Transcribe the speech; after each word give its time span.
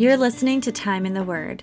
You're 0.00 0.16
listening 0.16 0.62
to 0.62 0.72
Time 0.72 1.04
in 1.04 1.12
the 1.12 1.22
Word. 1.22 1.62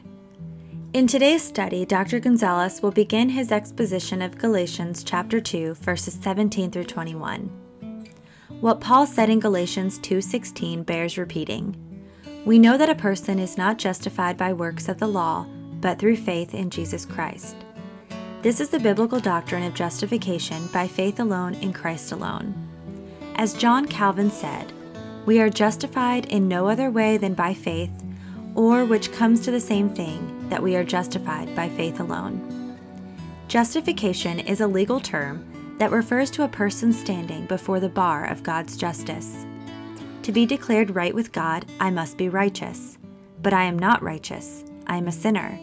In 0.93 1.07
today's 1.07 1.41
study, 1.41 1.87
Dr. 1.87 2.19
Gonzalez 2.19 2.83
will 2.83 2.91
begin 2.91 3.29
his 3.29 3.51
exposition 3.51 4.21
of 4.21 4.37
Galatians 4.37 5.03
chapter 5.03 5.41
2, 5.41 5.73
verses 5.73 6.13
17 6.21 6.69
through 6.69 6.83
21. 6.83 7.49
What 8.61 8.79
Paul 8.79 9.07
said 9.07 9.31
in 9.31 9.39
Galatians 9.39 9.97
2:16 9.97 10.83
bears 10.83 11.17
repeating. 11.17 11.75
We 12.45 12.59
know 12.59 12.77
that 12.77 12.91
a 12.91 13.03
person 13.07 13.39
is 13.39 13.57
not 13.57 13.79
justified 13.79 14.37
by 14.37 14.53
works 14.53 14.87
of 14.87 14.99
the 14.99 15.07
law, 15.07 15.47
but 15.81 15.97
through 15.97 16.17
faith 16.17 16.53
in 16.53 16.69
Jesus 16.69 17.05
Christ. 17.05 17.55
This 18.43 18.59
is 18.59 18.69
the 18.69 18.79
biblical 18.79 19.19
doctrine 19.19 19.63
of 19.63 19.73
justification 19.73 20.67
by 20.71 20.87
faith 20.87 21.19
alone 21.19 21.55
in 21.55 21.73
Christ 21.73 22.11
alone. 22.11 22.53
As 23.33 23.55
John 23.55 23.87
Calvin 23.87 24.29
said, 24.29 24.73
we 25.25 25.41
are 25.41 25.49
justified 25.49 26.27
in 26.27 26.47
no 26.47 26.67
other 26.67 26.91
way 26.91 27.17
than 27.17 27.33
by 27.33 27.55
faith 27.55 28.03
or 28.57 28.83
which 28.83 29.11
comes 29.11 29.39
to 29.41 29.51
the 29.51 29.59
same 29.59 29.87
thing, 29.87 30.49
that 30.49 30.61
we 30.61 30.75
are 30.75 30.83
justified 30.83 31.55
by 31.55 31.69
faith 31.69 31.99
alone. 31.99 32.75
Justification 33.47 34.39
is 34.39 34.59
a 34.59 34.67
legal 34.67 34.99
term 34.99 35.75
that 35.77 35.91
refers 35.91 36.31
to 36.31 36.43
a 36.43 36.49
person 36.49 36.91
standing 36.91 37.45
before 37.45 37.79
the 37.79 37.87
bar 37.87 38.25
of 38.25 38.41
God's 38.41 38.75
justice. 38.75 39.45
To 40.23 40.31
be 40.31 40.47
declared 40.47 40.95
right 40.95 41.13
with 41.13 41.31
God, 41.31 41.65
I 41.79 41.91
must 41.91 42.17
be 42.17 42.29
righteous. 42.29 42.97
But 43.43 43.53
I 43.53 43.63
am 43.65 43.77
not 43.77 44.01
righteous, 44.01 44.65
I 44.87 44.97
am 44.97 45.07
a 45.07 45.11
sinner. 45.11 45.59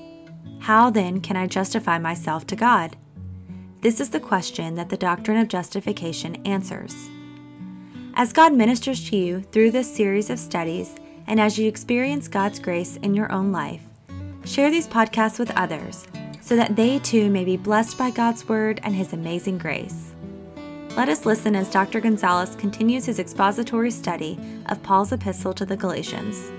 How 0.61 0.89
then 0.89 1.21
can 1.21 1.37
I 1.37 1.49
justify 1.49 1.99
myself 1.99 2.47
to 2.47 2.57
God? 2.57 2.97
This 3.81 4.01
is 4.01 4.11
the 4.11 4.21
question 4.21 4.77
that 4.77 4.89
the 4.89 4.97
doctrine 4.97 5.39
of 5.39 5.49
justification 5.49 6.37
answers. 6.47 6.95
As 8.15 8.33
God 8.33 8.55
ministers 8.55 9.11
to 9.11 9.17
you 9.17 9.41
through 9.41 9.73
this 9.73 9.93
series 9.93 10.31
of 10.31 10.39
studies, 10.39 10.95
and 11.27 11.41
as 11.41 11.59
you 11.59 11.69
experience 11.69 12.29
God's 12.29 12.59
grace 12.59 12.97
in 12.97 13.15
your 13.15 13.31
own 13.33 13.53
life, 13.53 13.83
share 14.45 14.71
these 14.71 14.89
podcasts 14.89 15.39
with 15.39 15.51
others 15.57 16.07
so 16.41 16.57
that 16.57 16.77
they 16.77 16.99
too 16.99 17.31
may 17.31 17.45
be 17.45 17.57
blessed 17.57 17.97
by 17.97 18.11
God's 18.11 18.49
Word 18.49 18.81
and 18.83 18.95
His 18.95 19.13
amazing 19.13 19.59
grace. 19.59 20.13
Let 20.97 21.09
us 21.09 21.27
listen 21.27 21.57
as 21.57 21.71
Dr. 21.71 22.01
Gonzalez 22.01 22.55
continues 22.55 23.07
his 23.07 23.19
expository 23.19 23.91
study 23.91 24.39
of 24.67 24.81
Paul's 24.85 25.11
epistle 25.11 25.53
to 25.55 25.67
the 25.67 25.77
Galatians. 25.77 26.53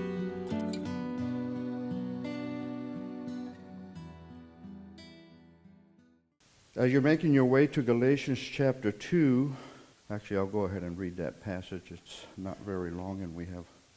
As 6.76 6.92
you're 6.92 7.00
making 7.00 7.32
your 7.32 7.46
way 7.46 7.66
to 7.68 7.80
Galatians 7.80 8.38
chapter 8.38 8.92
2, 8.92 9.56
actually, 10.10 10.36
I'll 10.36 10.44
go 10.44 10.64
ahead 10.64 10.82
and 10.82 10.98
read 10.98 11.16
that 11.16 11.40
passage. 11.40 11.90
It's 11.90 12.26
not 12.36 12.58
very 12.66 12.90
long, 12.90 13.22
and 13.22 13.34
we 13.34 13.46
have 13.46 13.64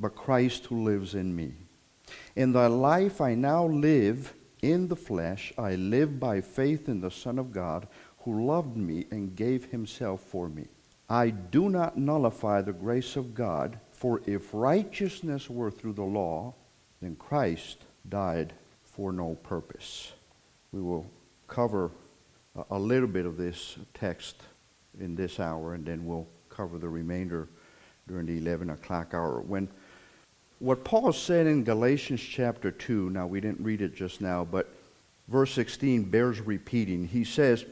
but 0.00 0.16
Christ 0.16 0.66
who 0.66 0.82
lives 0.82 1.14
in 1.14 1.36
me. 1.36 1.52
In 2.34 2.52
the 2.52 2.68
life 2.68 3.20
I 3.20 3.34
now 3.34 3.66
live 3.66 4.34
in 4.62 4.88
the 4.88 4.96
flesh, 4.96 5.52
I 5.58 5.74
live 5.74 6.18
by 6.18 6.40
faith 6.40 6.88
in 6.88 7.00
the 7.00 7.10
Son 7.10 7.38
of 7.38 7.52
God 7.52 7.86
who 8.20 8.46
loved 8.46 8.76
me 8.76 9.06
and 9.10 9.36
gave 9.36 9.66
himself 9.66 10.20
for 10.22 10.48
me. 10.48 10.66
I 11.08 11.30
do 11.30 11.68
not 11.68 11.98
nullify 11.98 12.62
the 12.62 12.72
grace 12.72 13.16
of 13.16 13.34
God, 13.34 13.78
for 13.90 14.22
if 14.26 14.54
righteousness 14.54 15.50
were 15.50 15.70
through 15.70 15.94
the 15.94 16.02
law, 16.02 16.54
then 17.00 17.16
Christ 17.16 17.84
died 18.08 18.52
for 18.82 19.12
no 19.12 19.34
purpose. 19.42 20.12
We 20.72 20.80
will 20.80 21.06
cover 21.48 21.90
a 22.70 22.78
little 22.78 23.08
bit 23.08 23.26
of 23.26 23.36
this 23.36 23.76
text 23.94 24.36
in 24.98 25.14
this 25.14 25.40
hour, 25.40 25.74
and 25.74 25.84
then 25.84 26.04
we'll 26.04 26.28
cover 26.48 26.78
the 26.78 26.88
remainder 26.88 27.48
during 28.06 28.26
the 28.26 28.38
11 28.38 28.70
o'clock 28.70 29.14
hour. 29.14 29.40
When 29.40 29.68
what 30.60 30.84
Paul 30.84 31.12
said 31.12 31.46
in 31.46 31.64
Galatians 31.64 32.20
chapter 32.20 32.70
2, 32.70 33.10
now 33.10 33.26
we 33.26 33.40
didn't 33.40 33.64
read 33.64 33.80
it 33.80 33.94
just 33.94 34.20
now, 34.20 34.44
but 34.44 34.72
verse 35.26 35.52
16 35.52 36.04
bears 36.04 36.40
repeating. 36.40 37.08
He 37.08 37.24
says, 37.24 37.64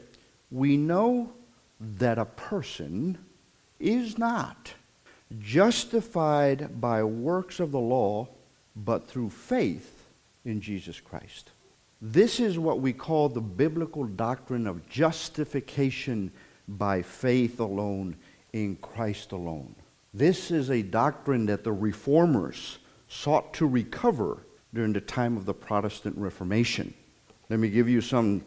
We 0.49 0.75
know 0.75 1.31
that 1.79 2.17
a 2.17 2.25
person 2.25 3.17
is 3.79 4.17
not 4.17 4.73
justified 5.39 6.81
by 6.81 7.03
works 7.03 7.59
of 7.59 7.71
the 7.71 7.79
law, 7.79 8.27
but 8.75 9.07
through 9.07 9.29
faith 9.29 10.05
in 10.43 10.59
Jesus 10.59 10.99
Christ. 10.99 11.51
This 12.01 12.39
is 12.39 12.57
what 12.57 12.79
we 12.79 12.91
call 12.91 13.29
the 13.29 13.39
biblical 13.39 14.05
doctrine 14.05 14.65
of 14.65 14.89
justification 14.89 16.31
by 16.67 17.03
faith 17.03 17.59
alone 17.59 18.15
in 18.51 18.77
Christ 18.77 19.31
alone. 19.31 19.75
This 20.13 20.49
is 20.49 20.71
a 20.71 20.81
doctrine 20.81 21.45
that 21.47 21.63
the 21.63 21.71
reformers 21.71 22.79
sought 23.07 23.53
to 23.55 23.67
recover 23.67 24.39
during 24.73 24.93
the 24.93 25.01
time 25.01 25.37
of 25.37 25.45
the 25.45 25.53
Protestant 25.53 26.17
Reformation. 26.17 26.93
Let 27.49 27.59
me 27.59 27.69
give 27.69 27.87
you 27.87 28.01
some 28.01 28.43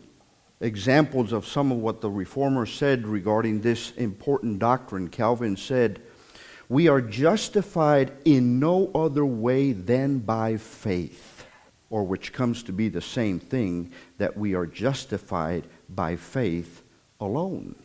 examples 0.61 1.33
of 1.33 1.47
some 1.47 1.71
of 1.71 1.79
what 1.79 2.01
the 2.01 2.11
reformers 2.11 2.73
said 2.73 3.07
regarding 3.07 3.61
this 3.61 3.93
important 3.93 4.59
doctrine. 4.59 5.09
Calvin 5.09 5.57
said, 5.57 6.01
We 6.69 6.89
are 6.89 7.01
justified 7.01 8.13
in 8.25 8.59
no 8.59 8.91
other 8.95 9.27
way 9.27 9.73
than 9.73 10.19
by 10.19 10.57
faith, 10.57 11.47
or 11.91 12.05
which 12.05 12.33
comes 12.33 12.63
to 12.65 12.73
be 12.73 12.89
the 12.89 13.01
same 13.01 13.39
thing, 13.39 13.93
that 14.19 14.37
we 14.37 14.55
are 14.55 14.67
justified 14.67 15.67
by 15.89 16.17
faith 16.17 16.83
alone. 17.21 17.77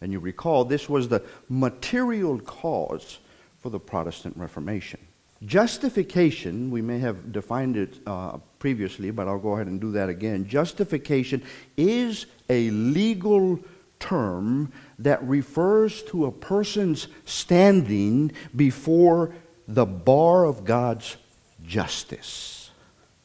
And 0.00 0.12
you 0.12 0.18
recall, 0.18 0.64
this 0.64 0.88
was 0.88 1.08
the 1.08 1.22
material 1.48 2.38
cause 2.40 3.18
for 3.60 3.70
the 3.70 3.80
Protestant 3.80 4.36
Reformation. 4.36 5.00
Justification, 5.44 6.70
we 6.70 6.82
may 6.82 6.98
have 6.98 7.32
defined 7.32 7.76
it 7.76 7.98
uh, 8.06 8.38
previously, 8.58 9.10
but 9.10 9.26
I'll 9.26 9.38
go 9.38 9.54
ahead 9.54 9.68
and 9.68 9.80
do 9.80 9.92
that 9.92 10.08
again. 10.08 10.46
Justification 10.46 11.42
is 11.76 12.26
a 12.48 12.70
legal 12.70 13.58
term 13.98 14.72
that 14.98 15.22
refers 15.26 16.02
to 16.04 16.26
a 16.26 16.32
person's 16.32 17.08
standing 17.24 18.32
before 18.54 19.34
the 19.66 19.86
bar 19.86 20.44
of 20.44 20.64
God's 20.64 21.16
justice. 21.64 22.70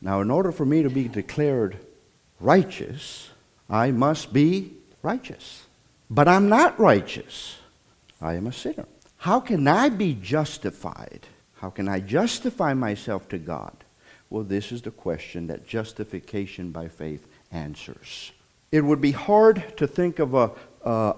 Now, 0.01 0.21
in 0.21 0.29
order 0.29 0.51
for 0.51 0.65
me 0.65 0.83
to 0.83 0.89
be 0.89 1.07
declared 1.07 1.79
righteous, 2.39 3.29
I 3.69 3.91
must 3.91 4.31
be 4.31 4.73
righteous. 5.01 5.64
But 6.09 6.27
I'm 6.27 6.49
not 6.49 6.79
righteous. 6.79 7.57
I 8.21 8.35
am 8.35 8.47
a 8.47 8.53
sinner. 8.53 8.85
How 9.17 9.39
can 9.39 9.67
I 9.67 9.89
be 9.89 10.13
justified? 10.13 11.27
How 11.55 11.69
can 11.69 11.87
I 11.87 11.99
justify 11.99 12.73
myself 12.73 13.27
to 13.29 13.37
God? 13.37 13.75
Well, 14.29 14.43
this 14.43 14.71
is 14.71 14.81
the 14.81 14.91
question 14.91 15.47
that 15.47 15.67
justification 15.67 16.71
by 16.71 16.87
faith 16.87 17.27
answers. 17.51 18.31
It 18.71 18.81
would 18.81 19.01
be 19.01 19.11
hard 19.11 19.77
to 19.77 19.87
think 19.87 20.19
of 20.19 20.33
a, 20.33 20.51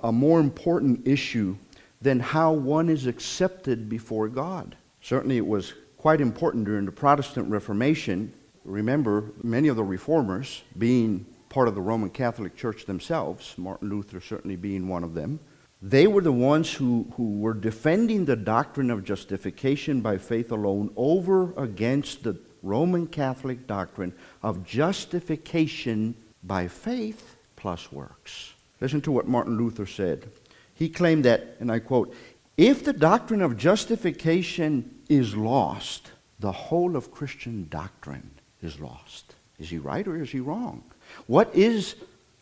a 0.03 0.11
more 0.11 0.39
important 0.39 1.07
issue 1.07 1.57
than 2.01 2.19
how 2.19 2.53
one 2.53 2.89
is 2.89 3.07
accepted 3.07 3.89
before 3.89 4.27
God. 4.27 4.75
Certainly, 5.01 5.37
it 5.37 5.47
was 5.47 5.73
quite 5.97 6.21
important 6.21 6.65
during 6.65 6.85
the 6.85 6.91
Protestant 6.91 7.49
Reformation. 7.49 8.31
Remember, 8.63 9.31
many 9.43 9.67
of 9.67 9.75
the 9.75 9.83
reformers, 9.83 10.61
being 10.77 11.25
part 11.49 11.67
of 11.67 11.75
the 11.75 11.81
Roman 11.81 12.09
Catholic 12.09 12.55
Church 12.55 12.85
themselves, 12.85 13.53
Martin 13.57 13.89
Luther 13.89 14.19
certainly 14.19 14.55
being 14.55 14.87
one 14.87 15.03
of 15.03 15.13
them, 15.13 15.39
they 15.81 16.07
were 16.07 16.21
the 16.21 16.31
ones 16.31 16.73
who, 16.73 17.07
who 17.15 17.37
were 17.39 17.53
defending 17.53 18.25
the 18.25 18.35
doctrine 18.35 18.89
of 18.89 19.03
justification 19.03 20.01
by 20.01 20.17
faith 20.17 20.51
alone 20.51 20.91
over 20.95 21.53
against 21.61 22.23
the 22.23 22.39
Roman 22.63 23.05
Catholic 23.05 23.67
doctrine 23.67 24.13
of 24.41 24.65
justification 24.65 26.15
by 26.43 26.67
faith 26.67 27.35
plus 27.55 27.91
works. 27.91 28.53
Listen 28.81 29.01
to 29.01 29.11
what 29.11 29.27
Martin 29.27 29.57
Luther 29.57 29.85
said. 29.85 30.29
He 30.73 30.89
claimed 30.89 31.25
that, 31.25 31.55
and 31.59 31.71
I 31.71 31.79
quote, 31.79 32.13
if 32.57 32.83
the 32.83 32.93
doctrine 32.93 33.41
of 33.41 33.57
justification 33.57 34.95
is 35.09 35.35
lost, 35.35 36.11
the 36.39 36.51
whole 36.51 36.95
of 36.95 37.11
Christian 37.11 37.67
doctrine 37.69 38.31
is 38.61 38.79
lost. 38.79 39.35
Is 39.59 39.69
he 39.69 39.77
right 39.77 40.07
or 40.07 40.21
is 40.21 40.31
he 40.31 40.39
wrong? 40.39 40.83
What 41.25 41.53
is 41.55 41.95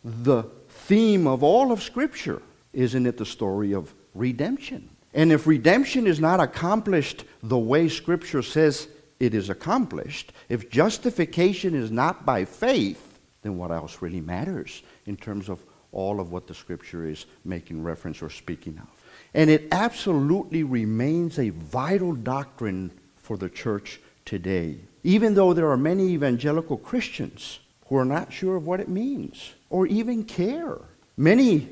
the 0.04 0.44
theme 0.68 1.26
of 1.26 1.42
all 1.42 1.72
of 1.72 1.82
Scripture? 1.82 2.42
Isn't 2.72 3.06
it 3.06 3.16
the 3.16 3.26
story 3.26 3.72
of 3.72 3.94
redemption? 4.14 4.90
And 5.14 5.32
if 5.32 5.46
redemption 5.46 6.06
is 6.06 6.20
not 6.20 6.40
accomplished 6.40 7.24
the 7.42 7.58
way 7.58 7.88
Scripture 7.88 8.42
says 8.42 8.88
it 9.18 9.34
is 9.34 9.48
accomplished, 9.48 10.32
if 10.48 10.70
justification 10.70 11.74
is 11.74 11.90
not 11.90 12.26
by 12.26 12.44
faith, 12.44 13.18
then 13.42 13.56
what 13.56 13.70
else 13.70 14.02
really 14.02 14.20
matters 14.20 14.82
in 15.06 15.16
terms 15.16 15.48
of 15.48 15.62
all 15.92 16.20
of 16.20 16.32
what 16.32 16.46
the 16.46 16.54
scripture 16.54 17.06
is 17.06 17.26
making 17.44 17.82
reference 17.82 18.20
or 18.20 18.28
speaking 18.28 18.78
of? 18.78 18.88
And 19.34 19.48
it 19.48 19.68
absolutely 19.72 20.62
remains 20.62 21.38
a 21.38 21.50
vital 21.50 22.12
doctrine 22.12 22.90
for 23.16 23.36
the 23.36 23.48
church 23.48 24.00
today, 24.24 24.78
even 25.04 25.34
though 25.34 25.52
there 25.52 25.70
are 25.70 25.76
many 25.76 26.08
evangelical 26.08 26.76
Christians 26.76 27.60
who 27.88 27.96
are 27.96 28.04
not 28.04 28.32
sure 28.32 28.56
of 28.56 28.66
what 28.66 28.80
it 28.80 28.88
means 28.88 29.54
or 29.70 29.86
even 29.86 30.24
care. 30.24 30.78
Many 31.16 31.68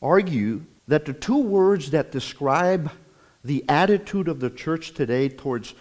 argue 0.00 0.62
that 0.88 1.04
the 1.04 1.12
two 1.12 1.38
words 1.38 1.90
that 1.90 2.12
describe 2.12 2.90
the 3.44 3.64
attitude 3.68 4.28
of 4.28 4.40
the 4.40 4.50
church 4.50 4.92
today 4.92 5.28
towards 5.28 5.74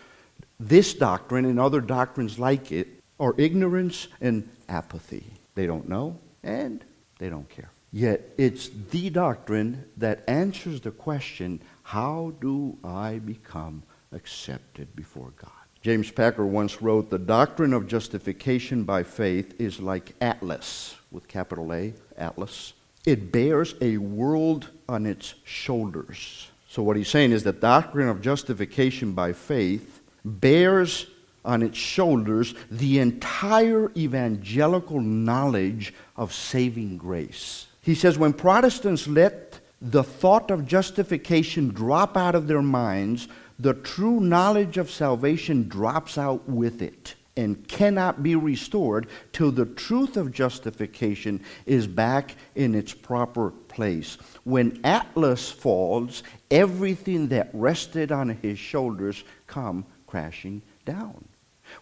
this 0.60 0.94
doctrine 0.94 1.46
and 1.46 1.60
other 1.60 1.82
doctrines 1.82 2.38
like 2.38 2.72
it 2.72 2.88
are 3.20 3.34
ignorance 3.38 4.08
and 4.22 4.48
apathy. 4.68 5.24
They 5.56 5.66
don't 5.66 5.90
know 5.90 6.20
and 6.44 6.84
they 7.18 7.30
don't 7.30 7.50
care. 7.50 7.72
Yet 7.92 8.34
it's 8.38 8.70
the 8.92 9.10
doctrine 9.10 9.86
that 9.98 10.24
answers 10.28 10.82
the 10.82 10.92
question 10.92 11.62
how 11.84 12.34
do 12.40 12.78
I 12.84 13.18
become 13.18 13.84
accepted 14.12 14.96
before 14.96 15.34
God? 15.42 15.59
James 15.82 16.12
Packer 16.12 16.46
once 16.46 16.82
wrote 16.82 17.10
The 17.10 17.18
doctrine 17.18 17.74
of 17.74 17.88
justification 17.88 18.84
by 18.84 19.04
faith 19.04 19.60
is 19.60 19.80
like 19.80 20.14
Atlas, 20.20 20.96
with 21.10 21.28
capital 21.28 21.74
A, 21.74 21.94
Atlas. 22.18 22.74
It 23.06 23.32
bears 23.32 23.76
a 23.80 23.98
world 23.98 24.70
on 24.90 25.06
its 25.06 25.36
shoulders. 25.46 26.52
So, 26.68 26.84
what 26.84 26.98
he's 26.98 27.08
saying 27.08 27.32
is 27.32 27.44
the 27.44 27.54
doctrine 27.54 28.10
of 28.10 28.22
justification 28.22 29.14
by 29.14 29.32
faith 29.34 30.02
bears 30.26 31.08
on 31.46 31.64
its 31.64 31.78
shoulders 31.78 32.54
the 32.70 33.00
entire 33.00 33.90
evangelical 33.96 35.00
knowledge 35.00 35.94
of 36.18 36.34
saving 36.34 36.98
grace. 36.98 37.68
He 37.82 37.96
says 37.96 38.18
when 38.18 38.34
Protestants 38.34 39.08
let 39.08 39.62
the 39.82 40.04
thought 40.04 40.52
of 40.52 40.66
justification 40.66 41.70
drop 41.70 42.18
out 42.18 42.36
of 42.36 42.48
their 42.48 42.62
minds, 42.62 43.30
the 43.60 43.74
true 43.74 44.20
knowledge 44.22 44.78
of 44.78 44.90
salvation 44.90 45.68
drops 45.68 46.18
out 46.18 46.48
with 46.48 46.82
it 46.82 47.16
and 47.36 47.68
cannot 47.68 48.24
be 48.24 48.36
restored 48.36 49.08
till 49.32 49.52
the 49.52 49.66
truth 49.66 50.18
of 50.18 50.32
justification 50.32 51.42
is 51.66 51.88
back 51.88 52.36
in 52.56 52.76
its 52.76 52.94
proper 52.94 53.52
place. 53.52 54.18
When 54.44 54.80
Atlas 54.84 55.50
falls, 55.50 56.24
everything 56.52 57.28
that 57.30 57.50
rested 57.54 58.12
on 58.12 58.30
his 58.30 58.60
shoulders 58.60 59.24
come 59.48 59.86
crashing 60.08 60.62
down. 60.86 61.24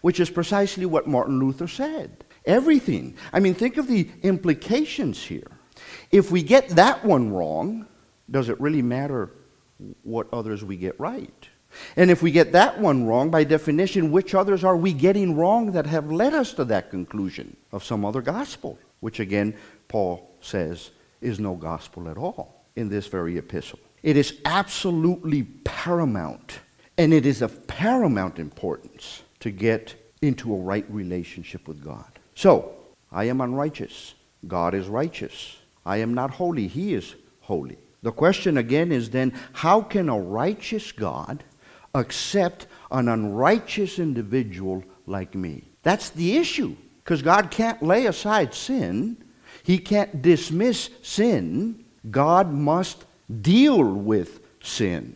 Which 0.02 0.20
is 0.20 0.30
precisely 0.30 0.86
what 0.86 1.08
Martin 1.08 1.40
Luther 1.40 1.68
said. 1.68 2.24
Everything. 2.46 3.16
I 3.34 3.40
mean, 3.40 3.54
think 3.54 3.78
of 3.78 3.88
the 3.88 4.10
implications 4.22 5.24
here. 5.24 5.50
If 6.12 6.30
we 6.30 6.44
get 6.44 6.70
that 6.70 7.04
one 7.06 7.32
wrong, 7.32 7.88
does 8.30 8.50
it 8.50 8.60
really 8.60 8.82
matter 8.82 9.32
what 10.04 10.28
others 10.34 10.64
we 10.64 10.76
get 10.78 11.00
right? 11.00 11.50
And 11.96 12.12
if 12.12 12.22
we 12.22 12.32
get 12.32 12.52
that 12.52 12.80
one 12.80 13.06
wrong, 13.06 13.30
by 13.30 13.44
definition, 13.44 14.12
which 14.12 14.36
others 14.36 14.64
are 14.64 14.78
we 14.78 14.94
getting 14.94 15.36
wrong 15.36 15.72
that 15.72 15.86
have 15.86 16.12
led 16.12 16.34
us 16.34 16.54
to 16.54 16.66
that 16.66 16.90
conclusion 16.90 17.56
of 17.72 17.84
some 17.84 18.06
other 18.06 18.22
gospel? 18.22 18.78
Which 19.00 19.20
again, 19.20 19.56
Paul 19.88 20.30
says 20.42 20.92
is 21.22 21.40
no 21.40 21.56
gospel 21.56 22.10
at 22.10 22.18
all 22.18 22.64
in 22.76 22.90
this 22.90 23.08
very 23.08 23.38
epistle. 23.38 23.80
It 24.04 24.18
is 24.18 24.40
absolutely 24.46 25.44
paramount, 25.64 26.60
and 26.98 27.14
it 27.14 27.26
is 27.26 27.42
of 27.42 27.66
paramount 27.68 28.40
importance 28.40 29.24
to 29.40 29.52
get 29.52 29.96
into 30.22 30.54
a 30.54 30.58
right 30.58 30.86
relationship 30.90 31.68
with 31.68 31.84
God. 31.84 32.20
So, 32.36 32.74
I 33.12 33.26
am 33.26 33.42
unrighteous. 33.42 34.14
God 34.48 34.74
is 34.74 34.88
righteous. 34.88 35.58
I 35.86 35.98
am 35.98 36.14
not 36.14 36.32
holy. 36.32 36.68
He 36.68 36.94
is 36.94 37.16
holy. 37.42 37.78
The 38.04 38.12
question 38.12 38.58
again 38.58 38.92
is 38.92 39.10
then 39.10 39.34
how 39.54 39.82
can 39.82 40.10
a 40.10 40.20
righteous 40.20 40.92
God 40.92 41.44
accept 41.98 42.68
an 42.92 43.08
unrighteous 43.08 44.00
individual 44.00 44.84
like 45.06 45.36
me? 45.36 45.64
That's 45.84 46.10
the 46.10 46.38
issue. 46.38 46.76
Because 47.04 47.22
God 47.22 47.52
can't 47.52 47.82
lay 47.82 48.06
aside 48.06 48.54
sin, 48.54 49.18
He 49.64 49.78
can't 49.78 50.22
dismiss 50.22 50.90
sin. 51.02 51.86
God 52.12 52.52
must 52.52 53.06
deal 53.42 53.84
with 53.84 54.42
sin. 54.62 55.16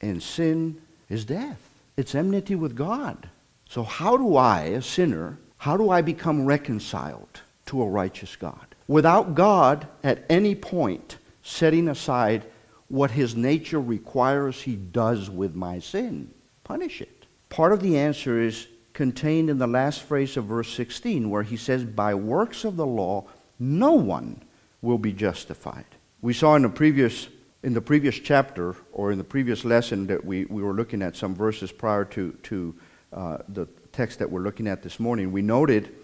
And 0.00 0.22
sin 0.22 0.80
is 1.08 1.24
death, 1.24 1.60
it's 1.96 2.14
enmity 2.14 2.54
with 2.54 2.76
God. 2.76 3.28
So, 3.68 3.82
how 3.82 4.16
do 4.16 4.36
I, 4.36 4.62
a 4.62 4.82
sinner, 4.82 5.38
how 5.58 5.76
do 5.76 5.90
I 5.90 6.02
become 6.02 6.46
reconciled 6.46 7.40
to 7.66 7.82
a 7.82 7.88
righteous 7.88 8.36
God? 8.36 8.66
Without 8.88 9.34
God 9.34 9.88
at 10.04 10.24
any 10.30 10.54
point 10.54 11.18
setting 11.42 11.88
aside 11.88 12.44
what 12.88 13.10
his 13.10 13.34
nature 13.34 13.80
requires 13.80 14.62
he 14.62 14.76
does 14.76 15.28
with 15.28 15.54
my 15.54 15.78
sin 15.78 16.32
punish 16.66 17.00
it. 17.00 17.26
Part 17.48 17.72
of 17.72 17.80
the 17.80 17.96
answer 17.96 18.40
is 18.40 18.66
contained 18.92 19.50
in 19.50 19.58
the 19.58 19.66
last 19.68 20.02
phrase 20.02 20.36
of 20.36 20.46
verse 20.46 20.72
16, 20.74 21.30
where 21.30 21.44
he 21.44 21.56
says, 21.56 21.84
By 21.84 22.14
works 22.14 22.64
of 22.64 22.76
the 22.76 22.86
law, 22.86 23.26
no 23.58 23.92
one 23.92 24.42
will 24.82 24.98
be 24.98 25.12
justified. 25.12 25.84
We 26.22 26.32
saw 26.32 26.56
in 26.56 26.62
the 26.62 26.68
previous, 26.68 27.28
in 27.62 27.72
the 27.72 27.80
previous 27.80 28.18
chapter, 28.18 28.74
or 28.92 29.12
in 29.12 29.18
the 29.18 29.24
previous 29.24 29.64
lesson 29.64 30.08
that 30.08 30.24
we, 30.24 30.44
we 30.46 30.62
were 30.62 30.74
looking 30.74 31.02
at 31.02 31.14
some 31.14 31.34
verses 31.34 31.70
prior 31.70 32.04
to, 32.06 32.32
to 32.44 32.74
uh, 33.12 33.38
the 33.48 33.66
text 33.92 34.18
that 34.18 34.30
we're 34.30 34.40
looking 34.40 34.66
at 34.66 34.82
this 34.82 34.98
morning, 34.98 35.30
we 35.30 35.42
noted 35.42 35.94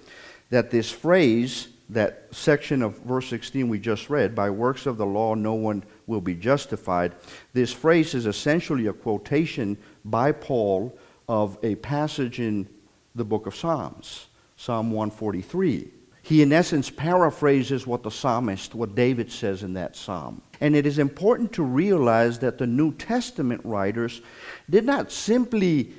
that 0.50 0.70
this 0.70 0.90
phrase, 0.90 1.68
that 1.88 2.28
section 2.30 2.82
of 2.82 2.98
verse 3.00 3.26
16 3.28 3.68
we 3.68 3.78
just 3.78 4.10
read, 4.10 4.34
by 4.34 4.48
works 4.48 4.86
of 4.86 4.96
the 4.96 5.06
law, 5.06 5.34
no 5.34 5.54
one 5.54 5.82
will 6.06 6.20
be 6.20 6.34
justified. 6.34 7.14
This 7.52 7.72
phrase 7.72 8.14
is 8.14 8.26
essentially 8.26 8.86
a 8.86 8.92
quotation 8.92 9.76
by 10.04 10.32
Paul 10.32 10.96
of 11.28 11.58
a 11.62 11.76
passage 11.76 12.40
in 12.40 12.68
the 13.14 13.24
book 13.24 13.46
of 13.46 13.54
Psalms, 13.54 14.26
Psalm 14.56 14.90
143. 14.90 15.90
He, 16.24 16.40
in 16.40 16.52
essence, 16.52 16.88
paraphrases 16.88 17.86
what 17.86 18.04
the 18.04 18.10
psalmist, 18.10 18.74
what 18.74 18.94
David 18.94 19.30
says 19.30 19.64
in 19.64 19.74
that 19.74 19.96
psalm. 19.96 20.40
And 20.60 20.76
it 20.76 20.86
is 20.86 20.98
important 20.98 21.52
to 21.54 21.64
realize 21.64 22.38
that 22.38 22.58
the 22.58 22.66
New 22.66 22.92
Testament 22.94 23.60
writers 23.64 24.22
did 24.70 24.84
not 24.84 25.10
simply 25.10 25.92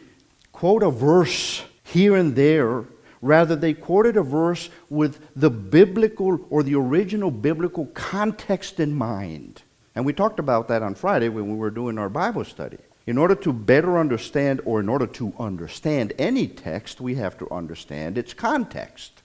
quote 0.54 0.82
a 0.82 0.90
verse 0.90 1.64
here 1.84 2.16
and 2.16 2.36
there. 2.36 2.86
Rather, 3.22 3.56
they 3.56 3.74
quoted 3.74 4.16
a 4.16 4.24
verse 4.24 4.70
with 4.90 5.20
the 5.36 5.50
biblical 5.50 6.40
or 6.50 6.64
the 6.64 6.76
original 6.76 7.32
biblical 7.32 7.88
context 7.88 8.80
in 8.80 8.94
mind. 8.96 9.62
And 9.96 10.06
we 10.06 10.14
talked 10.14 10.40
about 10.40 10.68
that 10.70 10.82
on 10.82 10.96
Friday 10.96 11.30
when 11.30 11.50
we 11.50 11.56
were 11.56 11.70
doing 11.70 11.98
our 11.98 12.10
Bible 12.10 12.44
study. 12.44 12.78
In 13.06 13.18
order 13.18 13.36
to 13.36 13.52
better 13.52 13.98
understand, 13.98 14.62
or 14.66 14.80
in 14.80 14.88
order 14.88 15.08
to 15.08 15.34
understand 15.38 16.14
any 16.18 16.48
text, 16.48 17.02
we 17.02 17.16
have 17.16 17.38
to 17.40 17.52
understand 17.52 18.18
its 18.18 18.34
context. 18.34 19.22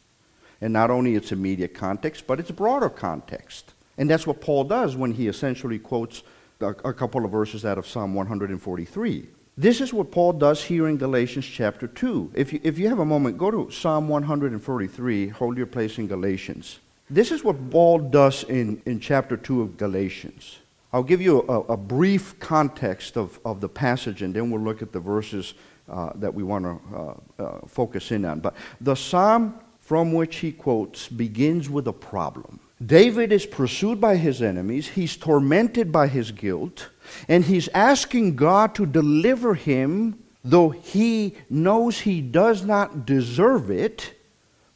And 0.60 0.72
not 0.72 0.90
only 0.90 1.14
its 1.14 1.30
immediate 1.30 1.75
context, 1.75 2.26
but 2.26 2.40
its 2.40 2.50
broader 2.50 2.90
context. 2.90 3.75
And 3.96 4.10
that's 4.10 4.26
what 4.26 4.40
Paul 4.40 4.64
does 4.64 4.96
when 4.96 5.12
he 5.12 5.28
essentially 5.28 5.78
quotes 5.78 6.22
a, 6.60 6.92
couple 6.92 7.25
of 7.25 7.30
verses 7.30 7.64
out 7.64 7.78
of 7.78 7.87
Psalm 7.87 8.14
143. 8.14 9.28
This 9.56 9.80
is 9.80 9.92
what 9.92 10.10
Paul 10.10 10.34
does 10.34 10.62
here 10.62 10.88
in 10.88 10.96
Galatians 10.96 11.46
chapter 11.46 11.87
2. 11.87 12.32
If 12.34 12.52
you, 12.52 12.60
if 12.62 12.78
you 12.78 12.88
have 12.88 12.98
a 12.98 13.04
moment, 13.04 13.38
go 13.38 13.50
to 13.50 13.70
Psalm 13.70 14.08
143, 14.08 15.28
hold 15.28 15.56
your 15.56 15.66
place 15.66 15.98
in 15.98 16.06
Galatians. 16.06 16.78
This 17.10 17.32
is 17.32 17.42
what 17.42 17.70
Paul 17.70 17.98
does 17.98 18.44
in, 18.44 18.82
in 18.84 19.00
chapter 19.00 19.36
2 19.36 19.62
of 19.62 19.76
Galatians. 19.78 20.58
I'll 20.92 21.02
give 21.02 21.22
you 21.22 21.42
a, 21.48 21.60
a 21.72 21.76
brief 21.76 22.38
context 22.38 23.16
of, 23.16 23.38
of 23.44 23.60
the 23.60 23.68
passage, 23.68 24.22
and 24.22 24.34
then 24.34 24.50
we'll 24.50 24.60
look 24.60 24.82
at 24.82 24.92
the 24.92 25.00
verses 25.00 25.54
uh, 25.88 26.12
that 26.16 26.32
we 26.32 26.42
want 26.42 26.64
to 26.64 26.96
uh, 26.96 27.42
uh, 27.42 27.58
focus 27.66 28.10
in 28.10 28.24
on. 28.24 28.40
But 28.40 28.54
the 28.80 28.94
psalm 28.94 29.58
from 29.80 30.12
which 30.12 30.36
he 30.36 30.52
quotes 30.52 31.08
begins 31.08 31.70
with 31.70 31.88
a 31.88 31.92
problem. 31.92 32.60
David 32.84 33.32
is 33.32 33.46
pursued 33.46 34.00
by 34.00 34.16
his 34.16 34.42
enemies, 34.42 34.88
he's 34.88 35.16
tormented 35.16 35.90
by 35.90 36.08
his 36.08 36.30
guilt, 36.30 36.90
and 37.26 37.44
he's 37.44 37.68
asking 37.68 38.36
God 38.36 38.74
to 38.74 38.84
deliver 38.84 39.54
him, 39.54 40.22
though 40.44 40.68
he 40.68 41.36
knows 41.48 42.00
he 42.00 42.20
does 42.20 42.64
not 42.64 43.06
deserve 43.06 43.70
it. 43.70 44.14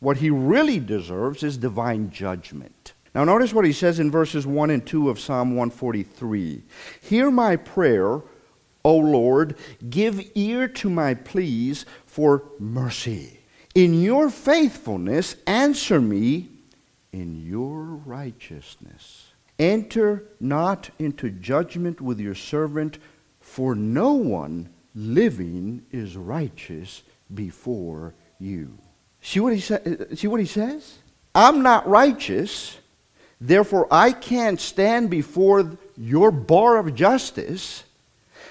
What 0.03 0.17
he 0.17 0.31
really 0.31 0.81
deserves 0.81 1.45
is 1.45 1.57
divine 1.57 2.11
judgment. 2.11 2.95
Now, 3.15 3.23
notice 3.23 3.55
what 3.55 3.65
he 3.65 3.73
says 3.73 4.01
in 4.01 4.11
verses 4.11 4.45
1 4.45 4.71
and 4.71 4.85
2 4.85 5.09
of 5.09 5.21
Psalm 5.21 5.51
143 5.51 6.61
Hear 7.03 7.31
my 7.31 7.55
prayer, 7.55 8.21
O 8.85 8.97
Lord, 8.97 9.57
give 9.91 10.21
ear 10.35 10.67
to 10.67 10.91
my 10.91 11.15
pleas 11.15 11.87
for 12.05 12.43
mercy. 12.59 13.39
In 13.77 14.03
your 14.03 14.29
faithfulness, 14.29 15.37
answer 15.47 16.01
me 16.01 16.49
in 17.13 17.47
your 17.47 17.85
righteousness. 18.05 19.27
Enter 19.61 20.25
not 20.41 20.91
into 20.99 21.31
judgment 21.31 22.01
with 22.01 22.19
your 22.19 22.35
servant, 22.35 22.99
for 23.39 23.77
no 23.77 24.15
one 24.15 24.69
living 24.97 25.87
is 25.93 26.17
righteous 26.17 27.05
before 27.33 28.15
you. 28.41 28.77
See 29.23 29.41
what 29.41 29.55
he, 29.55 29.61
sa- 29.61 29.79
see 30.15 30.27
what 30.27 30.41
he 30.41 30.47
says? 30.47 30.99
I'm 31.35 31.63
not 31.63 31.89
righteous, 31.89 32.79
therefore 33.41 33.89
I 33.91 34.13
can't 34.13 34.61
stand 34.61 35.09
before 35.09 35.79
your 35.97 36.31
bar 36.31 36.77
of 36.77 36.95
justice. 36.95 37.85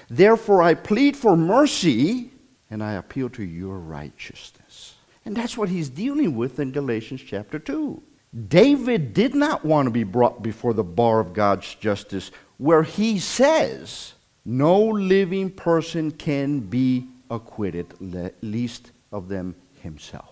Therefore 0.08 0.62
I 0.62 0.74
plead 0.74 1.16
for 1.16 1.36
mercy 1.36 2.30
and 2.70 2.82
I 2.82 2.94
appeal 2.94 3.28
to 3.30 3.44
your 3.44 3.78
righteousness. 3.78 4.96
And 5.24 5.36
that's 5.36 5.56
what 5.56 5.68
he's 5.68 5.88
dealing 5.88 6.36
with 6.36 6.58
in 6.58 6.72
Galatians 6.72 7.22
chapter 7.22 7.58
2. 7.58 8.02
David 8.48 9.12
did 9.12 9.34
not 9.34 9.64
want 9.64 9.86
to 9.86 9.90
be 9.90 10.04
brought 10.04 10.42
before 10.42 10.72
the 10.72 10.82
bar 10.82 11.20
of 11.20 11.34
God's 11.34 11.74
justice 11.74 12.30
where 12.56 12.82
he 12.82 13.18
says, 13.18 14.14
No 14.44 14.80
living 14.80 15.50
person 15.50 16.10
can 16.10 16.60
be 16.60 17.08
acquitted, 17.30 17.94
least 18.42 18.92
of 19.12 19.28
them 19.28 19.54
himself. 19.82 20.31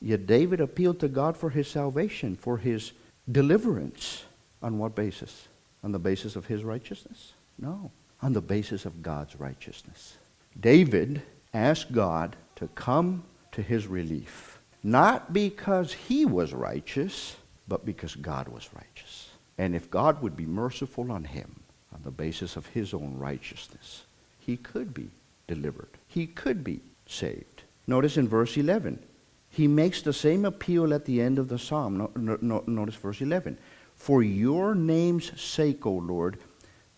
Yet 0.00 0.26
David 0.26 0.60
appealed 0.60 1.00
to 1.00 1.08
God 1.08 1.36
for 1.36 1.50
his 1.50 1.68
salvation, 1.68 2.36
for 2.36 2.58
his 2.58 2.92
deliverance. 3.30 4.24
On 4.62 4.78
what 4.78 4.94
basis? 4.94 5.48
On 5.82 5.92
the 5.92 5.98
basis 5.98 6.36
of 6.36 6.46
his 6.46 6.64
righteousness? 6.64 7.32
No, 7.58 7.90
on 8.22 8.32
the 8.32 8.40
basis 8.40 8.84
of 8.84 9.02
God's 9.02 9.38
righteousness. 9.38 10.16
David 10.58 11.22
asked 11.54 11.92
God 11.92 12.36
to 12.56 12.68
come 12.68 13.24
to 13.52 13.62
his 13.62 13.86
relief, 13.86 14.58
not 14.82 15.32
because 15.32 15.92
he 15.92 16.24
was 16.24 16.52
righteous, 16.52 17.36
but 17.66 17.84
because 17.84 18.14
God 18.14 18.48
was 18.48 18.68
righteous. 18.74 19.30
And 19.58 19.74
if 19.74 19.90
God 19.90 20.22
would 20.22 20.36
be 20.36 20.46
merciful 20.46 21.10
on 21.10 21.24
him 21.24 21.60
on 21.92 22.00
the 22.04 22.10
basis 22.10 22.56
of 22.56 22.66
his 22.66 22.94
own 22.94 23.16
righteousness, 23.18 24.04
he 24.38 24.56
could 24.56 24.94
be 24.94 25.10
delivered. 25.46 25.90
He 26.06 26.26
could 26.26 26.62
be 26.62 26.80
saved. 27.06 27.62
Notice 27.86 28.16
in 28.16 28.28
verse 28.28 28.56
11, 28.56 29.02
he 29.50 29.66
makes 29.66 30.02
the 30.02 30.12
same 30.12 30.44
appeal 30.44 30.92
at 30.94 31.04
the 31.04 31.20
end 31.20 31.38
of 31.38 31.48
the 31.48 31.58
psalm. 31.58 31.96
No, 31.96 32.10
no, 32.16 32.38
no, 32.40 32.64
notice 32.66 32.96
verse 32.96 33.20
11. 33.20 33.58
For 33.94 34.22
your 34.22 34.74
name's 34.74 35.40
sake, 35.40 35.84
O 35.86 35.92
Lord, 35.92 36.38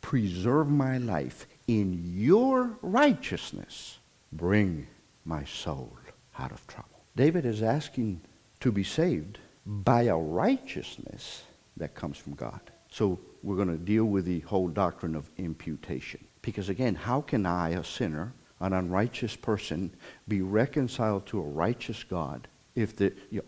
preserve 0.01 0.69
my 0.69 0.99
life. 0.99 1.47
In 1.67 2.03
your 2.15 2.77
righteousness, 2.83 3.99
bring 4.33 4.87
my 5.25 5.45
soul 5.45 5.97
out 6.39 6.53
of 6.53 6.67
trouble. 6.67 6.89
David 7.17 7.45
is 7.45 7.63
asking 7.63 8.21
to 8.61 8.73
be 8.73 8.85
saved 8.85 9.39
by 9.65 10.03
a 10.03 10.17
righteousness 10.17 11.45
that 11.77 11.95
comes 11.95 12.19
from 12.19 12.35
God. 12.35 12.61
So 12.91 13.19
we're 13.43 13.57
going 13.57 13.69
to 13.69 13.79
deal 13.79 14.05
with 14.05 14.25
the 14.25 14.41
whole 14.41 14.69
doctrine 14.69 15.15
of 15.15 15.31
imputation. 15.39 16.25
Because 16.43 16.69
again, 16.69 16.95
how 16.95 17.21
can 17.21 17.47
I, 17.47 17.71
a 17.71 17.85
sinner, 17.85 18.33
an 18.61 18.73
unrighteous 18.73 19.37
person, 19.37 19.91
be 20.29 20.43
reconciled 20.43 21.27
to 21.27 21.39
a 21.39 21.43
righteous 21.43 22.05
God 22.05 22.49
if 22.75 22.97
the, 22.97 23.13
you 23.31 23.41
know, 23.41 23.47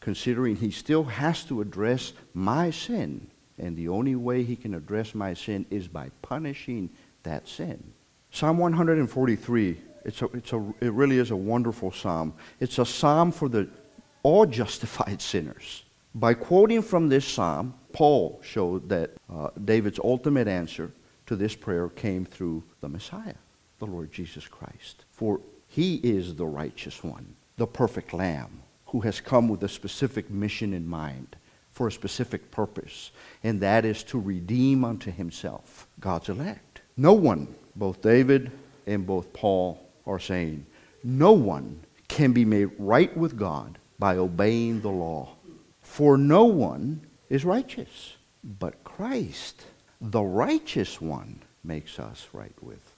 considering 0.00 0.56
he 0.56 0.70
still 0.70 1.04
has 1.04 1.44
to 1.44 1.60
address 1.60 2.12
my 2.34 2.70
sin, 2.70 3.28
and 3.58 3.76
the 3.76 3.88
only 3.88 4.16
way 4.16 4.42
he 4.42 4.56
can 4.56 4.74
address 4.74 5.14
my 5.14 5.34
sin 5.34 5.64
is 5.70 5.86
by 5.86 6.10
punishing 6.22 6.90
that 7.22 7.46
sin. 7.46 7.92
Psalm 8.30 8.58
143, 8.58 9.80
it's 10.04 10.22
a, 10.22 10.24
it's 10.26 10.52
a, 10.52 10.74
it 10.80 10.92
really 10.92 11.18
is 11.18 11.30
a 11.30 11.36
wonderful 11.36 11.92
psalm. 11.92 12.34
It's 12.58 12.78
a 12.78 12.86
psalm 12.86 13.30
for 13.30 13.48
the 13.48 13.68
all 14.22 14.46
justified 14.46 15.20
sinners. 15.32 15.84
By 16.14 16.34
quoting 16.34 16.82
from 16.82 17.08
this 17.08 17.26
psalm, 17.26 17.74
Paul 17.92 18.40
showed 18.42 18.88
that 18.88 19.12
uh, 19.32 19.48
David's 19.64 20.00
ultimate 20.02 20.48
answer 20.48 20.90
to 21.26 21.36
this 21.36 21.54
prayer 21.54 21.88
came 21.88 22.24
through 22.24 22.62
the 22.80 22.88
Messiah, 22.88 23.34
the 23.82 23.90
Lord 23.90 24.12
Jesus 24.12 24.46
Christ. 24.46 25.06
For 25.10 25.40
he 25.66 25.96
is 25.96 26.36
the 26.36 26.46
righteous 26.46 27.02
one, 27.02 27.34
the 27.56 27.66
perfect 27.66 28.14
lamb, 28.14 28.62
who 28.86 29.00
has 29.00 29.20
come 29.20 29.48
with 29.48 29.64
a 29.64 29.68
specific 29.68 30.30
mission 30.30 30.72
in 30.72 30.86
mind 30.86 31.34
for 31.72 31.88
a 31.88 31.92
specific 31.92 32.52
purpose, 32.52 33.10
and 33.42 33.60
that 33.60 33.84
is 33.84 34.04
to 34.04 34.20
redeem 34.20 34.84
unto 34.84 35.10
himself 35.10 35.88
God's 35.98 36.28
elect. 36.28 36.82
No 36.96 37.12
one, 37.12 37.52
both 37.74 38.00
David 38.00 38.52
and 38.86 39.04
both 39.04 39.32
Paul, 39.32 39.84
are 40.06 40.20
saying, 40.20 40.64
no 41.02 41.32
one 41.32 41.80
can 42.06 42.32
be 42.32 42.44
made 42.44 42.70
right 42.78 43.14
with 43.16 43.36
God 43.36 43.78
by 43.98 44.16
obeying 44.16 44.80
the 44.80 44.90
law. 44.90 45.30
For 45.80 46.16
no 46.16 46.44
one 46.44 47.04
is 47.28 47.44
righteous, 47.44 48.14
but 48.44 48.84
Christ, 48.84 49.64
the 50.00 50.22
righteous 50.22 51.00
one, 51.00 51.42
makes 51.64 51.98
us 51.98 52.28
right 52.32 52.54
with. 52.60 52.91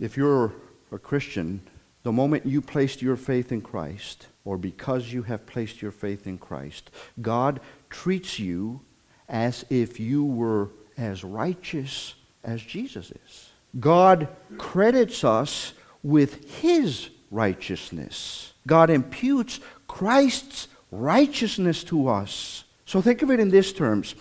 If 0.00 0.16
you're 0.16 0.52
a 0.90 0.98
Christian, 0.98 1.60
the 2.02 2.12
moment 2.12 2.46
you 2.46 2.60
placed 2.60 3.00
your 3.00 3.16
faith 3.16 3.52
in 3.52 3.60
Christ, 3.60 4.26
or 4.44 4.58
because 4.58 5.12
you 5.12 5.22
have 5.22 5.46
placed 5.46 5.80
your 5.80 5.92
faith 5.92 6.26
in 6.26 6.38
Christ, 6.38 6.90
God 7.22 7.60
treats 7.90 8.38
you 8.38 8.80
as 9.28 9.64
if 9.70 9.98
you 9.98 10.24
were 10.24 10.70
as 10.96 11.24
righteous 11.24 12.14
as 12.42 12.60
Jesus 12.60 13.10
is. 13.10 13.50
God 13.80 14.28
credits 14.58 15.24
us 15.24 15.72
with 16.02 16.60
his 16.60 17.10
righteousness. 17.30 18.52
God 18.66 18.90
imputes 18.90 19.60
Christ's 19.88 20.68
righteousness 20.90 21.82
to 21.84 22.08
us. 22.08 22.64
So 22.84 23.00
think 23.00 23.22
of 23.22 23.30
it 23.30 23.40
in 23.40 23.50
these 23.50 23.72
terms 23.72 24.14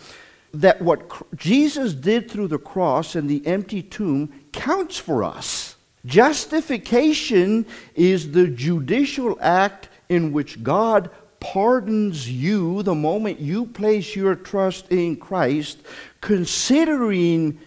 that 0.54 0.82
what 0.82 1.36
Jesus 1.38 1.94
did 1.94 2.30
through 2.30 2.48
the 2.48 2.60
cross 2.60 3.16
and 3.16 3.30
the 3.30 3.46
empty 3.46 3.82
tomb 3.82 4.32
counts 4.54 4.98
for 4.98 5.24
us. 5.24 5.76
Justification 6.06 7.66
is 7.96 8.32
the 8.32 8.48
judicial 8.48 9.38
act 9.42 9.90
in 10.10 10.32
which 10.32 10.64
God 10.64 11.10
pardons 11.40 12.30
you 12.30 12.84
the 12.84 12.96
moment 12.96 13.40
you 13.40 13.66
place 13.66 14.16
your 14.16 14.36
trust 14.36 14.90
in 14.92 15.18
Christ, 15.18 15.80
considering 16.22 17.60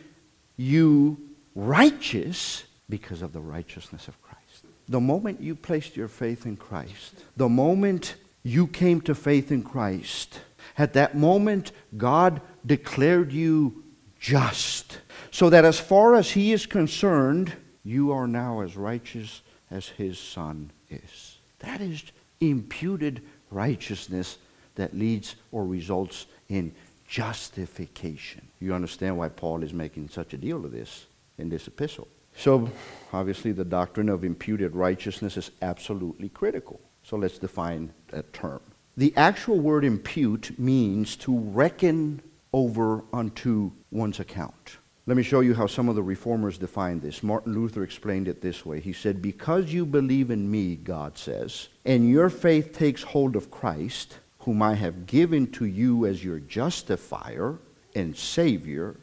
you 0.57 1.19
righteous 1.55 2.65
because 2.89 3.23
of 3.23 3.33
the 3.33 3.41
righteousness 3.41 4.09
of 4.09 4.21
Christ. 4.23 4.65
The 4.89 5.01
moment 5.01 5.41
you 5.41 5.55
placed 5.55 5.97
your 5.97 6.09
faith 6.09 6.47
in 6.47 6.57
Christ, 6.57 7.25
the 7.37 7.49
moment 7.49 8.17
you 8.43 8.67
came 8.67 9.01
to 9.03 9.15
faith 9.15 9.51
in 9.51 9.63
Christ, 9.63 10.41
at 10.79 10.93
that 10.93 11.17
moment, 11.17 11.73
God 11.97 12.41
declared 12.65 13.33
you 13.33 13.83
just. 14.21 14.99
So 15.31 15.51
that 15.51 15.65
as 15.65 15.79
far 15.79 16.15
as 16.15 16.31
He 16.31 16.53
is 16.53 16.67
concerned, 16.67 17.53
you 17.85 18.13
are 18.13 18.27
now 18.27 18.61
as 18.61 18.77
righteous 18.77 19.43
as 19.71 19.89
His 19.89 20.19
Son 20.19 20.71
is. 20.91 21.39
That 21.61 21.81
is 21.81 22.03
imputed 22.41 23.23
righteousness 23.51 24.39
that 24.75 24.97
leads 24.97 25.37
or 25.53 25.67
results 25.67 26.27
in 26.49 26.75
justification. 27.09 28.47
You 28.61 28.75
understand 28.75 29.17
why 29.17 29.29
Paul 29.29 29.63
is 29.63 29.73
making 29.73 30.09
such 30.09 30.35
a 30.35 30.37
deal 30.37 30.65
of 30.65 30.73
this 30.73 31.07
in 31.39 31.49
this 31.49 31.67
epistle. 31.67 32.09
So, 32.37 32.71
obviously, 33.13 33.53
the 33.53 33.65
doctrine 33.65 34.11
of 34.11 34.25
imputed 34.25 34.75
righteousness 34.75 35.37
is 35.37 35.51
absolutely 35.63 36.29
critical. 36.29 36.81
So, 37.03 37.17
let's 37.17 37.39
define 37.39 37.93
that 38.09 38.33
term. 38.33 38.61
The 38.97 39.15
actual 39.17 39.59
word 39.59 39.85
impute 39.85 40.59
means 40.59 41.17
to 41.17 41.39
reckon 41.39 42.23
over 42.53 43.05
unto 43.13 43.73
one's 43.91 44.21
account. 44.21 44.79
Let 45.07 45.17
me 45.17 45.23
show 45.23 45.41
you 45.41 45.55
how 45.55 45.67
some 45.67 45.89
of 45.89 45.95
the 45.95 46.03
reformers 46.03 46.59
defined 46.59 47.03
this. 47.03 47.23
Martin 47.23 47.55
Luther 47.55 47.85
explained 47.85 48.27
it 48.27 48.41
this 48.41 48.67
way. 48.67 48.81
He 48.81 48.93
said, 48.93 49.23
Because 49.23 49.73
you 49.73 49.87
believe 49.87 50.31
in 50.31 50.51
me, 50.51 50.77
God 50.77 51.17
says, 51.17 51.69
and 51.85 52.11
your 52.11 52.29
faith 52.29 52.73
takes 52.73 53.03
hold 53.03 53.37
of 53.37 53.51
Christ, 53.51 54.19
whom 54.41 54.63
I 54.63 54.75
have 54.75 55.07
given 55.07 55.51
to 55.53 55.65
you 55.65 56.07
as 56.07 56.25
your 56.25 56.41
justifier 56.41 57.59
and 57.95 58.17
Savior, 58.17 58.97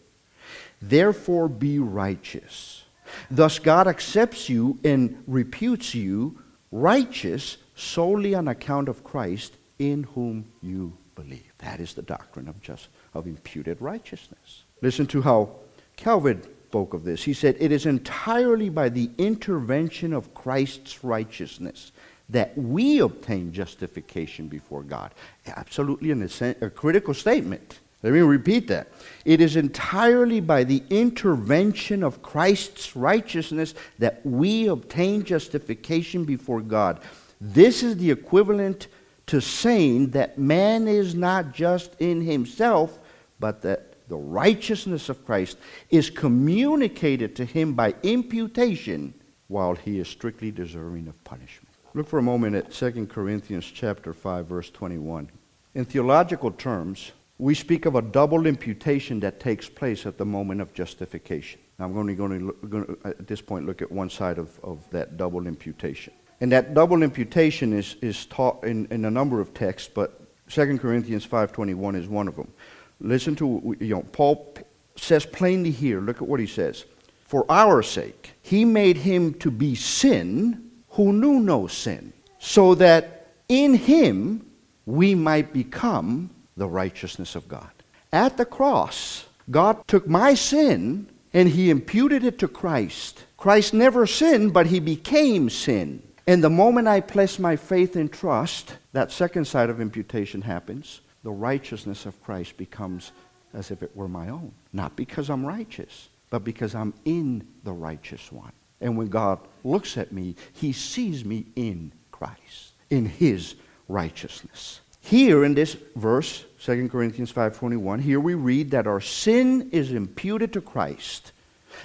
therefore 0.81 1.47
be 1.47 1.79
righteous 1.79 2.83
Thus, 3.29 3.59
God 3.59 3.87
accepts 3.87 4.49
you 4.49 4.79
and 4.83 5.23
reputes 5.27 5.95
you 5.95 6.39
righteous 6.71 7.57
solely 7.75 8.35
on 8.35 8.47
account 8.47 8.89
of 8.89 9.03
Christ 9.03 9.57
in 9.79 10.03
whom 10.03 10.45
you 10.61 10.97
believe. 11.15 11.51
That 11.59 11.79
is 11.79 11.93
the 11.93 12.01
doctrine 12.01 12.47
of 12.47 12.61
just 12.61 12.89
of 13.13 13.27
imputed 13.27 13.81
righteousness. 13.81 14.63
Listen 14.81 15.05
to 15.07 15.21
how 15.21 15.55
Calvin 16.03 16.43
spoke 16.67 16.93
of 16.93 17.05
this. 17.05 17.23
He 17.23 17.33
said, 17.33 17.55
It 17.61 17.71
is 17.71 17.85
entirely 17.85 18.67
by 18.67 18.89
the 18.89 19.09
intervention 19.17 20.11
of 20.11 20.33
Christ's 20.33 21.01
righteousness 21.01 21.93
that 22.27 22.57
we 22.57 22.99
obtain 22.99 23.53
justification 23.53 24.49
before 24.49 24.83
God. 24.83 25.13
Absolutely 25.47 26.11
an, 26.11 26.29
a 26.59 26.69
critical 26.69 27.13
statement. 27.13 27.79
Let 28.01 28.11
me 28.11 28.19
repeat 28.19 28.67
that. 28.67 28.89
It 29.23 29.39
is 29.39 29.55
entirely 29.55 30.41
by 30.41 30.65
the 30.65 30.83
intervention 30.89 32.03
of 32.03 32.21
Christ's 32.21 32.97
righteousness 32.97 33.73
that 33.99 34.19
we 34.25 34.67
obtain 34.67 35.23
justification 35.23 36.25
before 36.25 36.59
God. 36.59 36.99
This 37.39 37.81
is 37.81 37.95
the 37.95 38.11
equivalent 38.11 38.87
to 39.27 39.39
saying 39.39 40.09
that 40.09 40.37
man 40.37 40.89
is 40.89 41.15
not 41.15 41.53
just 41.53 41.95
in 41.99 42.19
himself, 42.19 42.99
but 43.39 43.61
that 43.61 43.92
the 44.07 44.17
righteousness 44.17 45.09
of 45.09 45.25
Christ 45.25 45.57
is 45.89 46.09
communicated 46.09 47.35
to 47.37 47.45
him 47.45 47.73
by 47.73 47.95
imputation 48.03 49.13
while 49.47 49.75
he 49.75 49.99
is 49.99 50.07
strictly 50.07 50.51
deserving 50.51 51.07
of 51.07 51.23
punishment. 51.23 51.69
Look 51.93 52.07
for 52.07 52.19
a 52.19 52.23
moment 52.23 52.55
at 52.55 52.71
2 52.71 53.07
Corinthians 53.07 53.65
chapter 53.65 54.13
5 54.13 54.47
verse 54.47 54.69
21. 54.71 55.29
In 55.75 55.85
theological 55.85 56.51
terms, 56.51 57.11
we 57.37 57.55
speak 57.55 57.85
of 57.85 57.95
a 57.95 58.01
double 58.01 58.45
imputation 58.45 59.19
that 59.21 59.39
takes 59.39 59.67
place 59.67 60.05
at 60.05 60.17
the 60.17 60.25
moment 60.25 60.61
of 60.61 60.73
justification. 60.73 61.59
Now, 61.77 61.85
I'm 61.85 61.97
only 61.97 62.15
going 62.15 62.39
to, 62.39 62.45
look, 62.45 62.69
going 62.69 62.85
to, 62.85 62.97
at 63.05 63.27
this 63.27 63.41
point, 63.41 63.65
look 63.65 63.81
at 63.81 63.91
one 63.91 64.09
side 64.09 64.37
of, 64.37 64.59
of 64.63 64.87
that 64.91 65.17
double 65.17 65.47
imputation. 65.47 66.13
And 66.41 66.51
that 66.51 66.73
double 66.73 67.03
imputation 67.03 67.73
is, 67.73 67.95
is 68.01 68.25
taught 68.27 68.63
in, 68.63 68.85
in 68.91 69.05
a 69.05 69.11
number 69.11 69.39
of 69.39 69.53
texts, 69.53 69.89
but 69.93 70.21
2 70.49 70.77
Corinthians 70.77 71.25
5.21 71.25 71.95
is 71.95 72.07
one 72.07 72.27
of 72.27 72.35
them. 72.35 72.51
Listen 72.99 73.35
to, 73.37 73.75
you 73.79 73.95
know, 73.95 74.03
Paul 74.11 74.55
says 74.95 75.25
plainly 75.25 75.71
here, 75.71 75.99
look 76.01 76.21
at 76.21 76.27
what 76.27 76.39
he 76.39 76.47
says. 76.47 76.85
For 77.25 77.45
our 77.49 77.81
sake, 77.81 78.33
he 78.41 78.63
made 78.63 78.97
him 78.97 79.33
to 79.35 79.49
be 79.49 79.75
sin 79.75 80.71
who 80.89 81.11
knew 81.11 81.39
no 81.39 81.67
sin, 81.67 82.13
so 82.39 82.75
that 82.75 83.27
in 83.49 83.73
him 83.73 84.45
we 84.85 85.15
might 85.15 85.51
become 85.53 86.29
the 86.55 86.67
righteousness 86.67 87.35
of 87.35 87.47
God. 87.47 87.71
At 88.11 88.37
the 88.37 88.45
cross, 88.45 89.25
God 89.49 89.87
took 89.87 90.07
my 90.07 90.35
sin 90.35 91.09
and 91.33 91.49
he 91.49 91.71
imputed 91.71 92.23
it 92.23 92.37
to 92.39 92.47
Christ. 92.47 93.23
Christ 93.37 93.73
never 93.73 94.05
sinned, 94.05 94.53
but 94.53 94.67
he 94.67 94.79
became 94.79 95.49
sin. 95.49 96.03
And 96.27 96.43
the 96.43 96.49
moment 96.49 96.87
I 96.87 97.01
place 97.01 97.39
my 97.39 97.55
faith 97.55 97.95
and 97.95 98.11
trust, 98.11 98.77
that 98.93 99.11
second 99.11 99.45
side 99.45 99.69
of 99.69 99.81
imputation 99.81 100.43
happens. 100.43 101.01
The 101.23 101.31
righteousness 101.31 102.05
of 102.05 102.21
Christ 102.23 102.57
becomes 102.57 103.11
as 103.53 103.71
if 103.71 103.83
it 103.83 103.95
were 103.95 104.07
my 104.07 104.29
own. 104.29 104.51
Not 104.73 104.95
because 104.95 105.29
I'm 105.29 105.45
righteous, 105.45 106.09
but 106.29 106.43
because 106.43 106.75
I'm 106.75 106.93
in 107.05 107.47
the 107.63 107.71
righteous 107.71 108.31
one. 108.31 108.51
And 108.81 108.97
when 108.97 109.07
God 109.07 109.39
looks 109.63 109.97
at 109.97 110.11
me, 110.11 110.35
he 110.51 110.73
sees 110.73 111.23
me 111.23 111.45
in 111.55 111.93
Christ, 112.11 112.73
in 112.89 113.05
his 113.05 113.55
righteousness. 113.87 114.81
Here 114.99 115.43
in 115.43 115.53
this 115.53 115.77
verse, 115.95 116.45
2 116.59 116.89
Corinthians 116.89 117.31
5:21, 117.31 117.99
here 117.99 118.19
we 118.19 118.35
read 118.35 118.71
that 118.71 118.87
our 118.87 119.01
sin 119.01 119.69
is 119.71 119.91
imputed 119.91 120.53
to 120.53 120.61
Christ. 120.61 121.31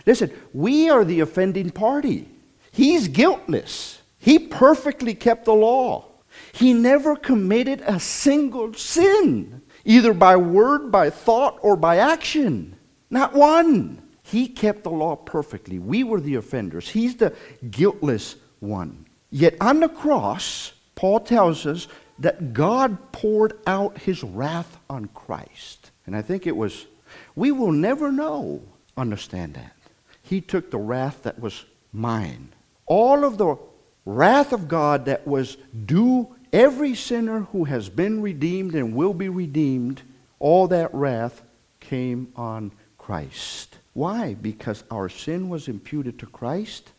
Listen, 0.07 0.30
we 0.52 0.88
are 0.88 1.04
the 1.04 1.21
offending 1.21 1.71
party. 1.71 2.28
He's 2.71 3.09
guiltless. 3.09 4.00
He 4.18 4.38
perfectly 4.38 5.14
kept 5.14 5.45
the 5.45 5.54
law. 5.54 6.08
He 6.52 6.73
never 6.73 7.16
committed 7.16 7.83
a 7.83 8.00
single 8.00 8.75
sin, 8.75 9.62
either 9.85 10.12
by 10.12 10.37
word, 10.37 10.90
by 10.90 11.11
thought, 11.11 11.59
or 11.62 11.76
by 11.76 11.99
action. 11.99 12.76
Not 13.11 13.35
one. 13.35 14.02
He 14.23 14.49
kept 14.49 14.83
the 14.83 14.90
law 14.90 15.16
perfectly. 15.16 15.78
We 15.78 16.04
were 16.04 16.21
the 16.21 16.35
offenders. 16.35 16.90
He's 16.90 17.16
the 17.16 17.35
guiltless 17.71 18.37
one. 18.61 19.07
Yet 19.30 19.57
on 19.61 19.80
the 19.80 19.88
cross, 19.88 20.73
Paul 20.95 21.21
tells 21.21 21.66
us 21.66 21.88
that 22.18 22.52
God 22.52 23.12
poured 23.12 23.59
out 23.66 23.99
his 23.99 24.23
wrath 24.23 24.78
on 24.90 25.07
Christ. 25.14 25.92
And 26.07 26.16
I 26.16 26.23
think 26.23 26.47
it 26.47 26.57
was, 26.57 26.87
we 27.37 27.52
will 27.52 27.73
never 27.73 28.11
know, 28.11 28.62
understand 28.97 29.54
that. 29.54 29.76
He 30.23 30.40
took 30.40 30.71
the 30.71 30.78
wrath 30.78 31.23
that 31.23 31.38
was 31.38 31.64
mine. 31.92 32.52
All 32.87 33.25
of 33.25 33.38
the 33.38 33.57
wrath 34.09 34.55
of 34.55 34.69
God 34.69 35.05
that 35.05 35.27
was 35.27 35.59
due 35.85 36.35
every 36.50 36.95
sinner 36.95 37.41
who 37.41 37.65
has 37.65 37.91
been 37.91 38.23
redeemed 38.23 38.75
and 38.75 38.95
will 38.95 39.12
be 39.12 39.29
redeemed, 39.29 40.00
all 40.38 40.67
that 40.69 40.93
wrath 40.95 41.43
came 41.79 42.33
on 42.35 42.73
Christ. 42.97 43.77
Why? 43.93 44.33
Because 44.33 44.83
our 44.91 45.11
sin 45.11 45.50
was 45.50 45.69
imputed 45.69 46.19
to 46.21 46.27
Christ. 46.27 46.93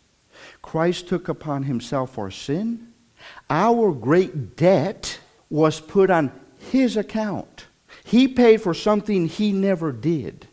Christ 0.61 1.07
took 1.07 1.27
upon 1.27 1.63
himself 1.63 2.19
our 2.19 2.29
sin. 2.29 2.93
Our 3.49 3.91
great 3.91 4.55
debt 4.55 5.19
was 5.49 5.79
put 5.79 6.11
on 6.11 6.31
his 6.59 6.95
account. 6.95 7.65
He 8.03 8.27
paid 8.27 8.61
for 8.61 8.75
something 8.75 9.27
he 9.27 9.51
never 9.51 9.91
did. 9.91 10.47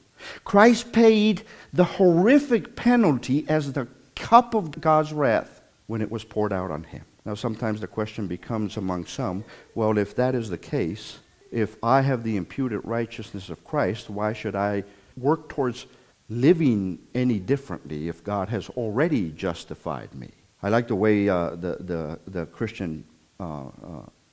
Christ 0.45 0.91
paid 0.91 1.43
the 1.73 1.85
horrific 1.85 2.77
penalty 2.77 3.45
as 3.47 3.75
the 3.75 3.89
cup 4.15 4.55
of 4.55 4.81
God's 4.81 5.13
wrath 5.13 5.56
when 5.87 6.03
it 6.03 6.11
was 6.11 6.25
poured 6.25 6.53
out 6.53 6.71
on 6.71 6.85
him. 6.85 7.05
Now, 7.25 7.35
sometimes 7.35 7.81
the 7.81 7.87
question 7.87 8.27
becomes 8.27 8.77
among 8.77 9.07
some 9.07 9.45
well, 9.75 9.99
if 9.99 10.15
that 10.17 10.35
is 10.35 10.49
the 10.49 10.59
case, 10.59 11.19
if 11.51 11.77
I 11.83 12.03
have 12.03 12.23
the 12.23 12.37
imputed 12.37 12.81
righteousness 12.85 13.51
of 13.51 13.65
Christ, 13.65 14.11
why 14.11 14.33
should 14.33 14.57
I 14.57 14.85
work 15.17 15.49
towards 15.49 15.87
living 16.29 16.99
any 17.15 17.39
differently 17.39 18.09
if 18.09 18.25
God 18.25 18.49
has 18.49 18.69
already 18.71 19.31
justified 19.31 20.15
me? 20.15 20.31
I 20.63 20.69
like 20.69 20.89
the 20.89 20.97
way 20.97 21.29
uh, 21.29 21.51
the, 21.51 21.77
the, 21.81 22.19
the 22.27 22.47
Christian 22.47 23.05
uh, 23.39 23.67
uh, 23.67 23.71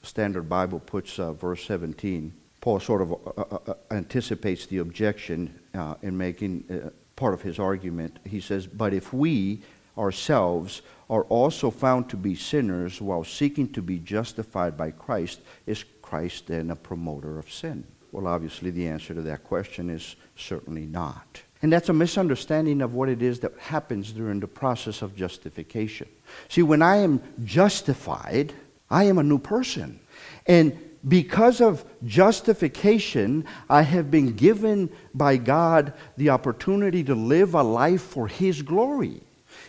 Standard 0.02 0.50
Bible 0.50 0.80
puts 0.80 1.20
uh, 1.20 1.34
verse 1.34 1.64
17. 1.66 2.34
Paul 2.62 2.80
sort 2.80 3.02
of 3.02 3.12
uh, 3.12 3.72
uh, 3.72 3.74
anticipates 3.92 4.66
the 4.66 4.78
objection 4.80 5.60
in 6.02 6.18
making 6.18 6.92
part 7.16 7.34
of 7.34 7.42
his 7.42 7.60
argument. 7.60 8.20
He 8.26 8.40
says, 8.40 8.68
But 8.68 8.94
if 8.94 9.14
we 9.14 9.62
ourselves 9.98 10.82
are 11.10 11.24
also 11.24 11.70
found 11.70 12.10
to 12.10 12.18
be 12.18 12.36
sinners 12.36 13.02
while 13.02 13.24
seeking 13.24 13.72
to 13.74 13.82
be 13.82 14.00
justified 14.00 14.78
by 14.78 14.92
Christ, 14.92 15.42
is 15.66 15.86
Christ 16.02 16.48
then 16.48 16.72
a 16.72 16.76
promoter 16.76 17.38
of 17.38 17.52
sin? 17.52 17.84
Well, 18.12 18.28
obviously, 18.28 18.70
the 18.72 18.88
answer 18.88 19.14
to 19.14 19.22
that 19.24 19.44
question 19.44 19.90
is 19.90 20.16
certainly 20.36 20.86
not. 20.86 21.42
And 21.62 21.72
that's 21.72 21.90
a 21.90 21.94
misunderstanding 21.94 22.82
of 22.82 22.94
what 22.94 23.10
it 23.10 23.22
is 23.22 23.40
that 23.40 23.58
happens 23.58 24.12
during 24.12 24.40
the 24.40 24.48
process 24.48 25.02
of 25.02 25.16
justification. 25.16 26.08
See, 26.50 26.62
when 26.62 26.82
I 26.82 26.98
am 26.98 27.22
justified, 27.44 28.54
I 28.90 29.06
am 29.06 29.18
a 29.18 29.24
new 29.24 29.40
person. 29.40 30.00
And 30.46 30.78
because 31.08 31.62
of 31.62 31.86
justification, 32.06 33.46
I 33.70 33.82
have 33.82 34.12
been 34.12 34.36
given 34.36 34.90
by 35.14 35.38
God 35.38 35.94
the 36.18 36.30
opportunity 36.30 37.04
to 37.06 37.16
live 37.16 37.56
a 37.56 37.64
life 37.64 38.02
for 38.02 38.28
His 38.28 38.62
glory. 38.62 39.22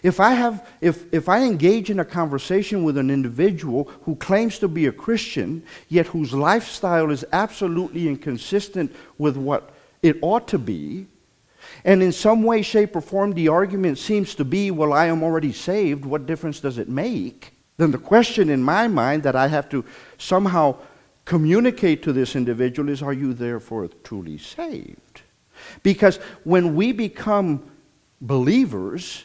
If 0.04 0.20
I, 0.20 0.32
have, 0.32 0.68
if, 0.82 1.12
if 1.14 1.30
I 1.30 1.44
engage 1.44 1.88
in 1.88 1.98
a 1.98 2.04
conversation 2.04 2.84
with 2.84 2.98
an 2.98 3.10
individual 3.10 3.90
who 4.02 4.16
claims 4.16 4.58
to 4.58 4.68
be 4.68 4.84
a 4.84 4.92
Christian, 4.92 5.64
yet 5.88 6.08
whose 6.08 6.34
lifestyle 6.34 7.10
is 7.10 7.24
absolutely 7.32 8.06
inconsistent 8.06 8.94
with 9.16 9.38
what 9.38 9.70
it 10.02 10.18
ought 10.20 10.46
to 10.48 10.58
be, 10.58 11.06
and 11.86 12.02
in 12.02 12.12
some 12.12 12.42
way, 12.42 12.60
shape, 12.60 12.94
or 12.94 13.00
form, 13.00 13.32
the 13.32 13.48
argument 13.48 13.96
seems 13.96 14.34
to 14.34 14.44
be, 14.44 14.70
well, 14.70 14.92
I 14.92 15.06
am 15.06 15.22
already 15.22 15.52
saved. 15.52 16.04
What 16.04 16.26
difference 16.26 16.60
does 16.60 16.76
it 16.76 16.90
make? 16.90 17.54
Then 17.78 17.90
the 17.90 17.96
question 17.96 18.50
in 18.50 18.62
my 18.62 18.86
mind 18.88 19.22
that 19.22 19.34
I 19.34 19.48
have 19.48 19.70
to 19.70 19.86
somehow 20.18 20.76
communicate 21.24 22.02
to 22.02 22.12
this 22.12 22.36
individual 22.36 22.90
is, 22.90 23.02
are 23.02 23.14
you 23.14 23.32
therefore 23.32 23.88
truly 24.02 24.36
saved? 24.36 25.22
Because 25.82 26.18
when 26.44 26.74
we 26.74 26.92
become 26.92 27.70
believers, 28.20 29.24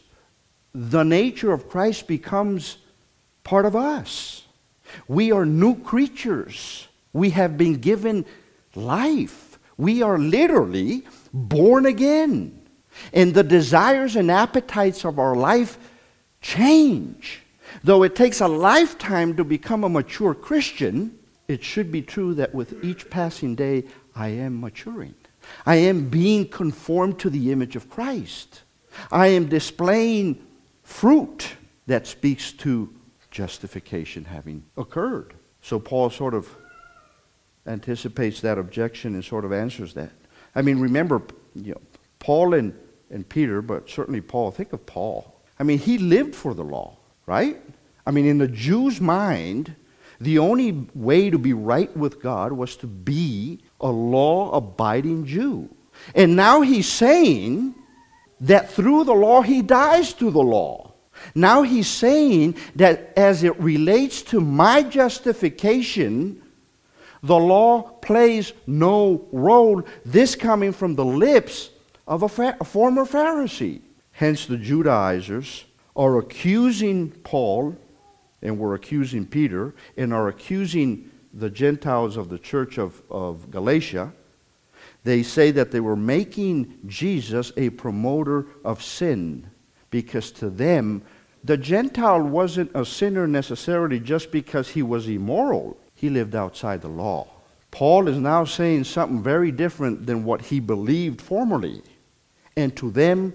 the 0.74 1.04
nature 1.04 1.52
of 1.52 1.70
Christ 1.70 2.08
becomes 2.08 2.78
part 3.44 3.66
of 3.66 3.76
us. 3.76 4.44
We 5.08 5.32
are 5.32 5.46
new 5.46 5.76
creatures. 5.82 6.88
We 7.14 7.32
have 7.32 7.58
been 7.58 7.76
given 7.76 8.26
life. 8.76 9.60
We 9.78 10.02
are 10.02 10.18
literally 10.18 11.06
born 11.34 11.86
again. 11.86 12.62
And 13.14 13.34
the 13.34 13.44
desires 13.44 14.16
and 14.16 14.30
appetites 14.30 15.06
of 15.06 15.20
our 15.20 15.36
life 15.36 15.78
change. 16.42 17.42
Though 17.84 18.04
it 18.04 18.16
takes 18.16 18.42
a 18.42 18.48
lifetime 18.48 19.36
to 19.38 19.44
become 19.44 19.84
a 19.84 19.90
mature 19.90 20.34
Christian, 20.34 21.18
it 21.48 21.64
should 21.64 21.92
be 21.92 22.02
true 22.02 22.34
that 22.36 22.54
with 22.54 22.84
each 22.84 23.10
passing 23.10 23.56
day, 23.56 23.86
I 24.16 24.30
am 24.30 24.60
maturing. 24.60 25.16
I 25.66 25.76
am 25.76 26.10
being 26.10 26.48
conformed 26.48 27.20
to 27.20 27.30
the 27.30 27.52
image 27.52 27.76
of 27.76 27.90
Christ. 27.90 28.62
I 29.12 29.28
am 29.28 29.48
displaying 29.48 30.46
fruit 30.90 31.48
that 31.86 32.08
speaks 32.08 32.52
to 32.52 32.94
justification 33.30 34.26
having 34.26 34.64
occurred. 34.76 35.36
So 35.62 35.80
Paul 35.80 36.10
sort 36.10 36.34
of 36.34 36.50
anticipates 37.68 38.42
that 38.42 38.58
objection 38.58 39.14
and 39.14 39.24
sort 39.24 39.46
of 39.46 39.54
answers 39.54 39.94
that. 39.94 40.12
I 40.56 40.64
mean, 40.64 40.80
remember, 40.80 41.22
you 41.54 41.74
know, 41.74 41.82
Paul 42.18 42.56
and, 42.56 42.74
and 43.12 43.30
Peter, 43.30 43.62
but 43.62 43.88
certainly 43.88 44.20
Paul, 44.20 44.50
think 44.50 44.74
of 44.74 44.84
Paul. 44.88 45.40
I 45.60 45.64
mean, 45.64 45.78
he 45.78 46.00
lived 46.00 46.34
for 46.36 46.56
the 46.56 46.64
law, 46.64 46.98
right? 47.28 47.62
I 48.08 48.12
mean, 48.12 48.26
in 48.26 48.40
the 48.40 48.48
Jew's 48.48 49.00
mind, 49.00 49.76
the 50.20 50.40
only 50.40 50.88
way 50.96 51.30
to 51.30 51.38
be 51.38 51.54
right 51.54 51.96
with 51.96 52.22
God 52.22 52.52
was 52.52 52.76
to 52.78 52.88
be 52.88 53.60
a 53.80 53.90
law 53.90 54.52
abiding 54.52 55.28
Jew. 55.28 55.70
And 56.16 56.36
now 56.36 56.62
he's 56.62 56.88
saying 56.88 57.76
that 58.42 58.72
through 58.72 59.04
the 59.04 59.14
law, 59.14 59.42
he 59.42 59.62
dies 59.62 60.14
to 60.14 60.32
the 60.32 60.42
law. 60.42 60.94
Now 61.36 61.64
he's 61.64 61.88
saying 61.88 62.56
that 62.76 63.14
as 63.18 63.44
it 63.44 63.60
relates 63.60 64.22
to 64.24 64.40
my 64.40 64.84
justification, 64.84 66.42
the 67.22 67.38
law 67.38 67.82
plays 67.82 68.54
no 68.66 69.28
role. 69.32 69.84
This 70.06 70.36
coming 70.36 70.72
from 70.72 70.96
the 70.96 71.06
lips 71.06 71.72
of 72.08 72.24
a, 72.24 72.30
fa- 72.30 72.58
a 72.60 72.64
former 72.64 73.06
Pharisee. 73.06 73.82
Hence, 74.12 74.46
the 74.46 74.58
Judaizers 74.58 75.66
are 75.96 76.18
accusing 76.18 77.12
Paul, 77.12 77.76
and 78.42 78.58
were 78.58 78.74
accusing 78.74 79.26
Peter, 79.26 79.76
and 79.98 80.14
are 80.14 80.30
accusing 80.30 81.12
the 81.34 81.50
Gentiles 81.50 82.18
of 82.18 82.30
the 82.30 82.40
church 82.40 82.78
of, 82.78 83.02
of 83.12 83.52
Galatia, 83.52 84.14
they 85.04 85.24
say 85.24 85.52
that 85.52 85.72
they 85.72 85.80
were 85.80 85.96
making 85.96 86.80
Jesus 86.86 87.52
a 87.58 87.70
promoter 87.72 88.48
of 88.64 88.84
sin 88.84 89.50
because 89.90 90.32
to 90.32 90.50
them, 90.50 91.02
the 91.44 91.58
Gentile 91.58 92.22
wasn't 92.22 92.72
a 92.76 92.86
sinner 92.86 93.28
necessarily 93.28 94.00
just 94.00 94.32
because 94.32 94.70
he 94.70 94.84
was 94.84 95.08
immoral. 95.08 95.78
He 95.96 96.10
lived 96.10 96.36
outside 96.36 96.82
the 96.82 96.90
law. 96.90 97.28
Paul 97.72 98.08
is 98.08 98.18
now 98.18 98.46
saying 98.46 98.86
something 98.86 99.22
very 99.22 99.52
different 99.52 100.06
than 100.06 100.24
what 100.24 100.42
he 100.42 100.60
believed 100.60 101.22
formerly. 101.22 101.82
And 102.58 102.76
to 102.78 102.92
them, 102.92 103.34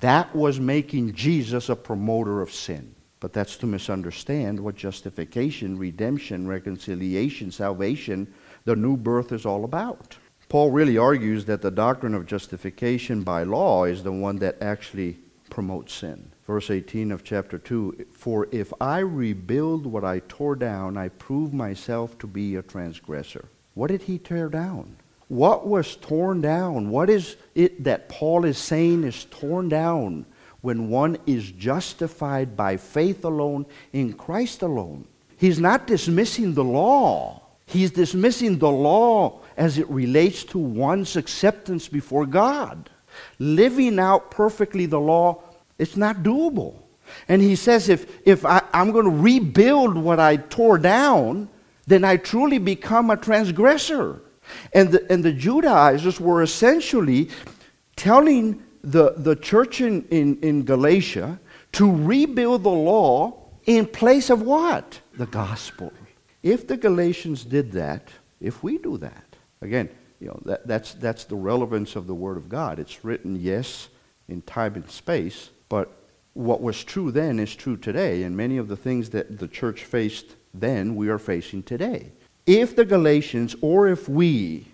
that 0.00 0.34
was 0.34 0.60
making 0.60 1.14
Jesus 1.14 1.68
a 1.68 1.76
promoter 1.76 2.40
of 2.40 2.52
sin. 2.52 2.94
But 3.20 3.32
that's 3.32 3.56
to 3.58 3.66
misunderstand 3.66 4.60
what 4.60 4.76
justification, 4.76 5.78
redemption, 5.78 6.46
reconciliation, 6.46 7.50
salvation, 7.50 8.32
the 8.64 8.76
new 8.76 8.96
birth 8.96 9.32
is 9.32 9.46
all 9.46 9.64
about. 9.64 10.16
Paul 10.54 10.70
really 10.70 10.96
argues 10.96 11.46
that 11.46 11.62
the 11.62 11.70
doctrine 11.72 12.14
of 12.14 12.26
justification 12.26 13.24
by 13.24 13.42
law 13.42 13.86
is 13.86 14.04
the 14.04 14.12
one 14.12 14.36
that 14.36 14.62
actually 14.62 15.18
promotes 15.50 15.92
sin. 15.92 16.30
Verse 16.46 16.70
18 16.70 17.10
of 17.10 17.24
chapter 17.24 17.58
2 17.58 18.06
For 18.12 18.46
if 18.52 18.72
I 18.80 19.00
rebuild 19.00 19.84
what 19.84 20.04
I 20.04 20.20
tore 20.28 20.54
down, 20.54 20.96
I 20.96 21.08
prove 21.08 21.52
myself 21.52 22.16
to 22.20 22.28
be 22.28 22.54
a 22.54 22.62
transgressor. 22.62 23.48
What 23.74 23.88
did 23.88 24.02
he 24.02 24.16
tear 24.16 24.48
down? 24.48 24.94
What 25.26 25.66
was 25.66 25.96
torn 25.96 26.40
down? 26.40 26.88
What 26.88 27.10
is 27.10 27.34
it 27.56 27.82
that 27.82 28.08
Paul 28.08 28.44
is 28.44 28.56
saying 28.56 29.02
is 29.02 29.24
torn 29.24 29.68
down 29.68 30.24
when 30.60 30.88
one 30.88 31.18
is 31.26 31.50
justified 31.50 32.56
by 32.56 32.76
faith 32.76 33.24
alone 33.24 33.66
in 33.92 34.12
Christ 34.12 34.62
alone? 34.62 35.08
He's 35.36 35.58
not 35.58 35.88
dismissing 35.88 36.54
the 36.54 36.62
law. 36.62 37.43
He's 37.66 37.90
dismissing 37.90 38.58
the 38.58 38.70
law 38.70 39.40
as 39.56 39.78
it 39.78 39.88
relates 39.88 40.44
to 40.44 40.58
one's 40.58 41.16
acceptance 41.16 41.88
before 41.88 42.26
God. 42.26 42.90
Living 43.38 43.98
out 43.98 44.30
perfectly 44.30 44.86
the 44.86 45.00
law, 45.00 45.42
it's 45.78 45.96
not 45.96 46.22
doable. 46.22 46.74
And 47.28 47.40
he 47.40 47.56
says, 47.56 47.88
if, 47.88 48.26
if 48.26 48.44
I, 48.44 48.62
I'm 48.72 48.90
going 48.90 49.04
to 49.04 49.10
rebuild 49.10 49.96
what 49.96 50.20
I 50.20 50.36
tore 50.36 50.78
down, 50.78 51.48
then 51.86 52.04
I 52.04 52.16
truly 52.16 52.58
become 52.58 53.10
a 53.10 53.16
transgressor. 53.16 54.22
And 54.72 54.90
the, 54.92 55.12
and 55.12 55.24
the 55.24 55.32
Judaizers 55.32 56.20
were 56.20 56.42
essentially 56.42 57.30
telling 57.96 58.62
the, 58.82 59.14
the 59.16 59.36
church 59.36 59.80
in, 59.80 60.04
in, 60.10 60.38
in 60.40 60.64
Galatia 60.64 61.38
to 61.72 61.90
rebuild 61.90 62.62
the 62.62 62.70
law 62.70 63.48
in 63.66 63.86
place 63.86 64.30
of 64.30 64.42
what? 64.42 65.00
The 65.16 65.26
gospel. 65.26 65.92
If 66.44 66.66
the 66.66 66.76
Galatians 66.76 67.42
did 67.42 67.72
that, 67.72 68.10
if 68.38 68.62
we 68.62 68.76
do 68.76 68.98
that, 68.98 69.36
again, 69.62 69.88
you 70.20 70.28
know, 70.28 70.38
that, 70.44 70.66
that's, 70.66 70.92
that's 70.92 71.24
the 71.24 71.36
relevance 71.36 71.96
of 71.96 72.06
the 72.06 72.14
Word 72.14 72.36
of 72.36 72.50
God. 72.50 72.78
It's 72.78 73.02
written, 73.02 73.34
yes, 73.34 73.88
in 74.28 74.42
time 74.42 74.74
and 74.74 74.88
space, 74.90 75.48
but 75.70 75.90
what 76.34 76.60
was 76.60 76.84
true 76.84 77.10
then 77.10 77.38
is 77.38 77.56
true 77.56 77.78
today, 77.78 78.24
and 78.24 78.36
many 78.36 78.58
of 78.58 78.68
the 78.68 78.76
things 78.76 79.08
that 79.10 79.38
the 79.38 79.48
church 79.48 79.84
faced 79.84 80.36
then, 80.52 80.94
we 80.96 81.08
are 81.08 81.18
facing 81.18 81.62
today. 81.62 82.12
If 82.46 82.76
the 82.76 82.84
Galatians, 82.84 83.56
or 83.62 83.88
if 83.88 84.06
we 84.06 84.66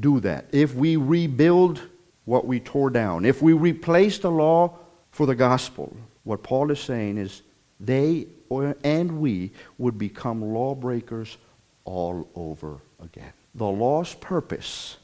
do 0.00 0.18
that, 0.20 0.46
if 0.50 0.74
we 0.74 0.96
rebuild 0.96 1.82
what 2.24 2.46
we 2.46 2.58
tore 2.58 2.88
down, 2.88 3.26
if 3.26 3.42
we 3.42 3.52
replace 3.52 4.18
the 4.18 4.30
law 4.30 4.78
for 5.10 5.26
the 5.26 5.34
gospel, 5.34 5.94
what 6.24 6.42
Paul 6.42 6.70
is 6.70 6.80
saying 6.80 7.18
is 7.18 7.42
they 7.78 8.28
and 8.60 9.20
we 9.20 9.52
would 9.78 9.98
become 9.98 10.42
lawbreakers 10.42 11.38
all 11.84 12.28
over 12.34 12.78
again. 13.02 13.32
The 13.54 13.66
law's 13.66 14.14
purpose 14.14 14.96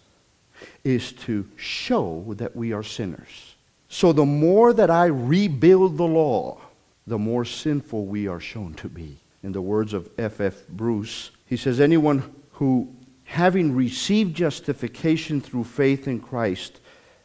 is 0.84 1.12
to 1.12 1.48
show 1.56 2.34
that 2.36 2.54
we 2.56 2.72
are 2.72 2.82
sinners. 2.82 3.56
So 3.88 4.12
the 4.12 4.24
more 4.24 4.72
that 4.72 4.90
I 4.90 5.06
rebuild 5.06 5.96
the 5.96 6.06
law, 6.06 6.60
the 7.06 7.18
more 7.18 7.44
sinful 7.44 8.06
we 8.06 8.28
are 8.28 8.40
shown 8.40 8.74
to 8.74 8.88
be. 8.88 9.18
In 9.42 9.52
the 9.52 9.62
words 9.62 9.92
of 9.92 10.10
F. 10.18 10.40
F. 10.40 10.66
Bruce, 10.68 11.30
he 11.46 11.56
says, 11.56 11.80
Anyone 11.80 12.34
who, 12.52 12.92
having 13.24 13.74
received 13.74 14.36
justification 14.36 15.40
through 15.40 15.64
faith 15.64 16.08
in 16.08 16.20
Christ, 16.20 16.80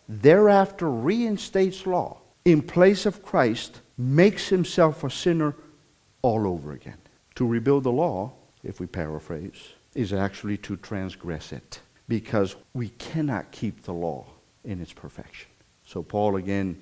thereafter 0.08 0.90
reinstates 0.90 1.86
law 1.86 2.20
in 2.46 2.62
place 2.62 3.06
of 3.06 3.24
Christ, 3.24 3.82
makes 3.98 4.50
himself 4.50 5.04
a 5.04 5.10
sinner 5.10 5.56
all 6.24 6.48
over 6.48 6.72
again. 6.72 6.98
To 7.36 7.46
rebuild 7.46 7.84
the 7.84 7.92
law, 7.92 8.32
if 8.64 8.80
we 8.80 8.88
paraphrase, 8.88 9.74
is 9.94 10.12
actually 10.12 10.58
to 10.58 10.76
transgress 10.78 11.52
it 11.52 11.80
because 12.08 12.56
we 12.74 12.90
cannot 12.90 13.52
keep 13.52 13.84
the 13.84 13.94
law 13.94 14.26
in 14.64 14.82
its 14.82 14.94
perfection. 14.94 15.50
So 15.86 16.02
Paul 16.02 16.38
again 16.38 16.82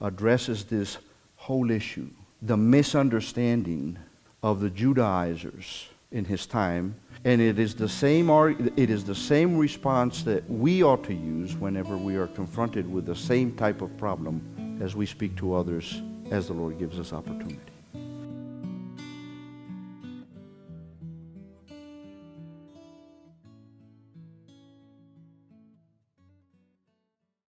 addresses 0.00 0.64
this 0.64 0.98
whole 1.36 1.70
issue, 1.70 2.10
the 2.42 2.56
misunderstanding 2.56 3.98
of 4.42 4.60
the 4.60 4.70
Judaizers 4.70 5.88
in 6.12 6.24
his 6.24 6.46
time, 6.46 6.94
and 7.24 7.40
it 7.40 7.58
is 7.58 7.74
the 7.74 7.88
same 7.88 8.28
it 8.76 8.90
is 8.90 9.04
the 9.04 9.14
same 9.14 9.56
response 9.56 10.22
that 10.24 10.48
we 10.50 10.82
ought 10.82 11.04
to 11.04 11.14
use 11.14 11.54
whenever 11.54 11.96
we 11.96 12.16
are 12.16 12.26
confronted 12.26 12.90
with 12.90 13.06
the 13.06 13.14
same 13.14 13.54
type 13.54 13.80
of 13.82 13.96
problem 13.96 14.78
as 14.82 14.96
we 14.96 15.06
speak 15.06 15.36
to 15.36 15.54
others 15.54 16.02
as 16.30 16.48
the 16.48 16.52
Lord 16.52 16.78
gives 16.78 16.98
us 16.98 17.12
opportunity. 17.12 17.58